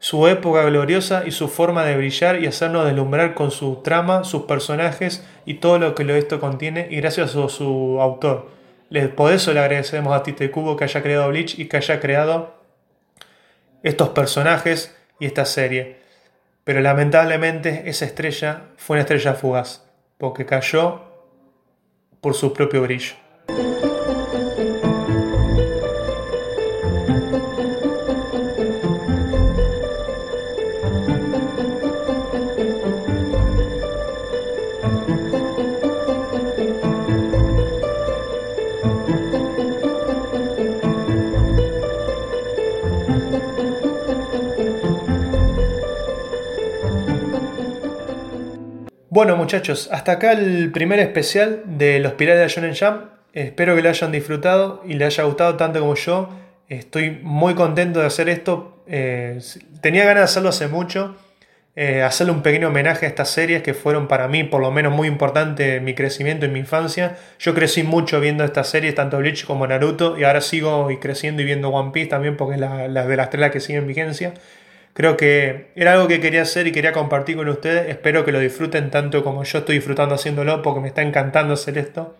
su 0.00 0.26
época 0.26 0.64
gloriosa 0.64 1.22
y 1.24 1.30
su 1.30 1.46
forma 1.46 1.84
de 1.84 1.96
brillar 1.96 2.42
y 2.42 2.48
hacernos 2.48 2.86
deslumbrar 2.86 3.34
con 3.34 3.52
su 3.52 3.76
trama, 3.76 4.24
sus 4.24 4.42
personajes 4.42 5.24
y 5.46 5.54
todo 5.54 5.78
lo 5.78 5.94
que 5.94 6.18
esto 6.18 6.40
contiene 6.40 6.88
y 6.90 6.96
gracias 6.96 7.36
a 7.36 7.48
su 7.48 7.98
autor. 8.00 8.48
Por 9.14 9.32
eso 9.32 9.52
le 9.52 9.60
agradecemos 9.60 10.12
a 10.12 10.24
Tite 10.24 10.50
Cubo 10.50 10.76
que 10.76 10.82
haya 10.82 11.02
creado 11.04 11.28
Bleach 11.28 11.56
y 11.56 11.66
que 11.66 11.76
haya 11.76 12.00
creado 12.00 12.56
estos 13.84 14.08
personajes 14.08 14.96
y 15.20 15.26
esta 15.26 15.44
serie. 15.44 16.00
Pero 16.64 16.80
lamentablemente 16.80 17.84
esa 17.86 18.06
estrella 18.06 18.70
fue 18.76 18.94
una 18.94 19.02
estrella 19.02 19.34
fugaz, 19.34 19.84
porque 20.18 20.46
cayó 20.46 21.09
por 22.20 22.34
su 22.34 22.52
propio 22.52 22.82
brillo. 22.82 23.14
Bueno 49.20 49.36
muchachos, 49.36 49.90
hasta 49.92 50.12
acá 50.12 50.32
el 50.32 50.72
primer 50.72 50.98
especial 50.98 51.60
de 51.66 52.00
los 52.00 52.14
pilares 52.14 52.40
de 52.40 52.48
Shonen 52.48 52.74
Jump. 52.74 53.10
Espero 53.34 53.76
que 53.76 53.82
lo 53.82 53.90
hayan 53.90 54.12
disfrutado 54.12 54.82
y 54.86 54.94
les 54.94 55.08
haya 55.08 55.24
gustado 55.24 55.56
tanto 55.56 55.78
como 55.78 55.94
yo. 55.94 56.30
Estoy 56.70 57.20
muy 57.22 57.54
contento 57.54 58.00
de 58.00 58.06
hacer 58.06 58.30
esto. 58.30 58.82
Eh, 58.86 59.38
tenía 59.82 60.06
ganas 60.06 60.20
de 60.20 60.24
hacerlo 60.24 60.48
hace 60.48 60.68
mucho. 60.68 61.16
Eh, 61.76 62.00
hacerle 62.02 62.32
un 62.32 62.40
pequeño 62.40 62.68
homenaje 62.68 63.04
a 63.04 63.10
estas 63.10 63.28
series 63.28 63.62
que 63.62 63.74
fueron 63.74 64.08
para 64.08 64.26
mí 64.26 64.42
por 64.42 64.62
lo 64.62 64.70
menos 64.70 64.92
muy 64.92 65.06
importante 65.06 65.76
en 65.76 65.84
mi 65.84 65.94
crecimiento 65.94 66.46
en 66.46 66.54
mi 66.54 66.60
infancia. 66.60 67.18
Yo 67.38 67.54
crecí 67.54 67.82
mucho 67.82 68.20
viendo 68.20 68.42
estas 68.42 68.68
series, 68.68 68.94
tanto 68.94 69.18
Bleach 69.18 69.44
como 69.44 69.66
Naruto, 69.66 70.18
y 70.18 70.24
ahora 70.24 70.40
sigo 70.40 70.90
y 70.90 70.96
creciendo 70.96 71.42
y 71.42 71.44
viendo 71.44 71.68
One 71.68 71.90
Piece 71.92 72.08
también 72.08 72.38
porque 72.38 72.54
es 72.54 72.60
la, 72.60 72.88
de 72.88 73.16
las 73.16 73.28
tres 73.28 73.50
que 73.50 73.60
siguen 73.60 73.82
en 73.82 73.88
vigencia. 73.88 74.32
Creo 75.00 75.16
que 75.16 75.70
era 75.76 75.94
algo 75.94 76.08
que 76.08 76.20
quería 76.20 76.42
hacer 76.42 76.66
y 76.66 76.72
quería 76.72 76.92
compartir 76.92 77.34
con 77.34 77.48
ustedes. 77.48 77.88
Espero 77.88 78.22
que 78.26 78.32
lo 78.32 78.38
disfruten 78.38 78.90
tanto 78.90 79.24
como 79.24 79.44
yo 79.44 79.60
estoy 79.60 79.76
disfrutando 79.76 80.14
haciéndolo 80.14 80.60
porque 80.60 80.80
me 80.80 80.88
está 80.88 81.00
encantando 81.00 81.54
hacer 81.54 81.78
esto. 81.78 82.18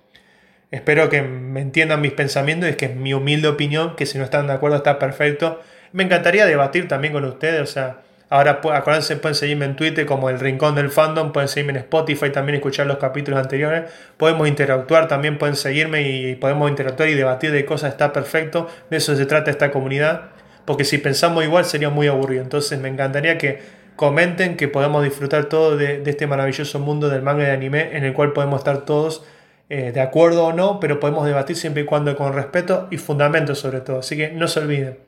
Espero 0.71 1.11
que 1.11 1.21
me 1.21 1.61
entiendan 1.61 2.01
mis 2.01 2.13
pensamientos 2.13 2.69
y 2.69 2.71
es 2.71 2.77
que 2.79 2.87
es 2.87 2.97
mi 2.97 3.13
humilde 3.13 3.49
opinión, 3.49 3.97
que 3.97 4.07
si 4.07 4.17
no 4.17 4.25
están 4.25 4.47
de 4.47 4.55
acuerdo 4.55 4.79
está 4.79 4.99
perfecto. 4.99 5.61
Me 5.93 6.05
encantaría 6.05 6.47
debatir 6.47 6.89
también 6.89 7.13
con 7.13 7.23
ustedes, 7.27 7.61
o 7.61 7.67
sea, 7.67 8.01
ahora 8.31 8.63
acuérdense, 8.73 9.17
pueden 9.17 9.35
seguirme 9.35 9.67
en 9.67 9.77
Twitter 9.77 10.07
como 10.07 10.31
el 10.31 10.41
Rincón 10.41 10.75
del 10.75 10.89
Fandom, 10.89 11.33
pueden 11.33 11.49
seguirme 11.49 11.73
en 11.73 11.85
Spotify, 11.85 12.31
también 12.31 12.57
escuchar 12.57 12.87
los 12.87 12.97
capítulos 12.97 13.41
anteriores, 13.41 13.93
podemos 14.17 14.49
interactuar, 14.49 15.07
también 15.07 15.37
pueden 15.37 15.57
seguirme 15.57 16.01
y 16.01 16.35
podemos 16.35 16.71
interactuar 16.71 17.11
y 17.11 17.15
debatir 17.15 17.53
de 17.53 17.67
cosas, 17.67 17.93
está 17.93 18.15
perfecto, 18.15 18.69
de 18.89 18.97
eso 18.97 19.15
se 19.17 19.27
trata 19.27 19.51
esta 19.51 19.71
comunidad 19.71 20.40
porque 20.71 20.85
si 20.85 20.99
pensamos 20.99 21.43
igual 21.43 21.65
sería 21.65 21.91
muy 21.91 22.07
aburrido. 22.07 22.45
Entonces 22.45 22.79
me 22.79 22.89
encantaría 22.89 23.37
que 23.39 23.59
comenten 23.97 24.57
que 24.57 24.69
podamos 24.69 25.03
disfrutar 25.03 25.47
todo 25.47 25.77
de, 25.77 26.01
este 26.07 26.29
maravilloso 26.29 26.79
mundo 26.79 27.09
del 27.09 27.23
manga 27.23 27.43
y 27.43 27.47
de 27.47 27.51
anime 27.51 27.97
en 27.97 28.05
el 28.05 28.13
cual 28.13 28.33
podemos 28.33 28.61
estar 28.61 28.85
todos 28.85 29.25
eh, 29.69 29.91
de 29.91 30.01
acuerdo 30.01 30.47
o 30.47 30.53
no, 30.53 30.79
pero 30.79 31.01
podemos 31.01 31.27
debatir 31.27 31.57
siempre 31.57 31.83
y 31.83 31.87
cuando 31.87 32.15
con 32.15 32.35
respeto 32.35 32.87
y 32.93 32.99
fundamento 32.99 33.57
sobre 33.57 33.81
todo. 33.81 33.99
Así 33.99 34.17
que 34.17 34.31
no 34.31 34.47
se 34.47 34.61
olviden. 34.61 35.01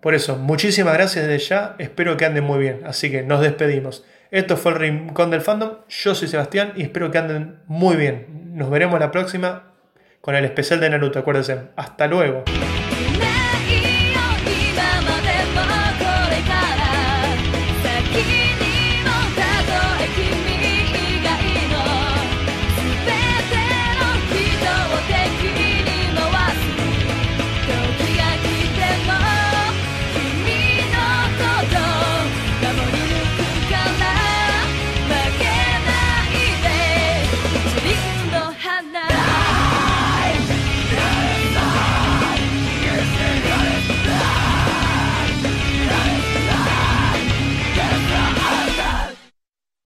Por 0.00 0.14
eso, 0.14 0.36
muchísimas 0.36 0.94
gracias 0.94 1.26
desde 1.26 1.44
ya, 1.44 1.74
espero 1.80 2.16
que 2.16 2.26
anden 2.26 2.44
muy 2.44 2.60
bien. 2.60 2.82
Así 2.86 3.10
que 3.10 3.24
nos 3.24 3.40
despedimos. 3.40 4.04
Esto 4.30 4.56
fue 4.56 4.74
el 4.74 4.78
Rincón 4.78 5.32
del 5.32 5.40
Fandom, 5.40 5.78
yo 5.88 6.14
soy 6.14 6.28
Sebastián 6.28 6.72
y 6.76 6.82
espero 6.82 7.10
que 7.10 7.18
anden 7.18 7.56
muy 7.66 7.96
bien. 7.96 8.52
Nos 8.54 8.70
veremos 8.70 9.00
la 9.00 9.10
próxima 9.10 9.72
con 10.20 10.36
el 10.36 10.44
especial 10.44 10.78
de 10.78 10.88
Naruto, 10.88 11.18
acuérdense. 11.18 11.62
Hasta 11.74 12.06
luego. 12.06 12.44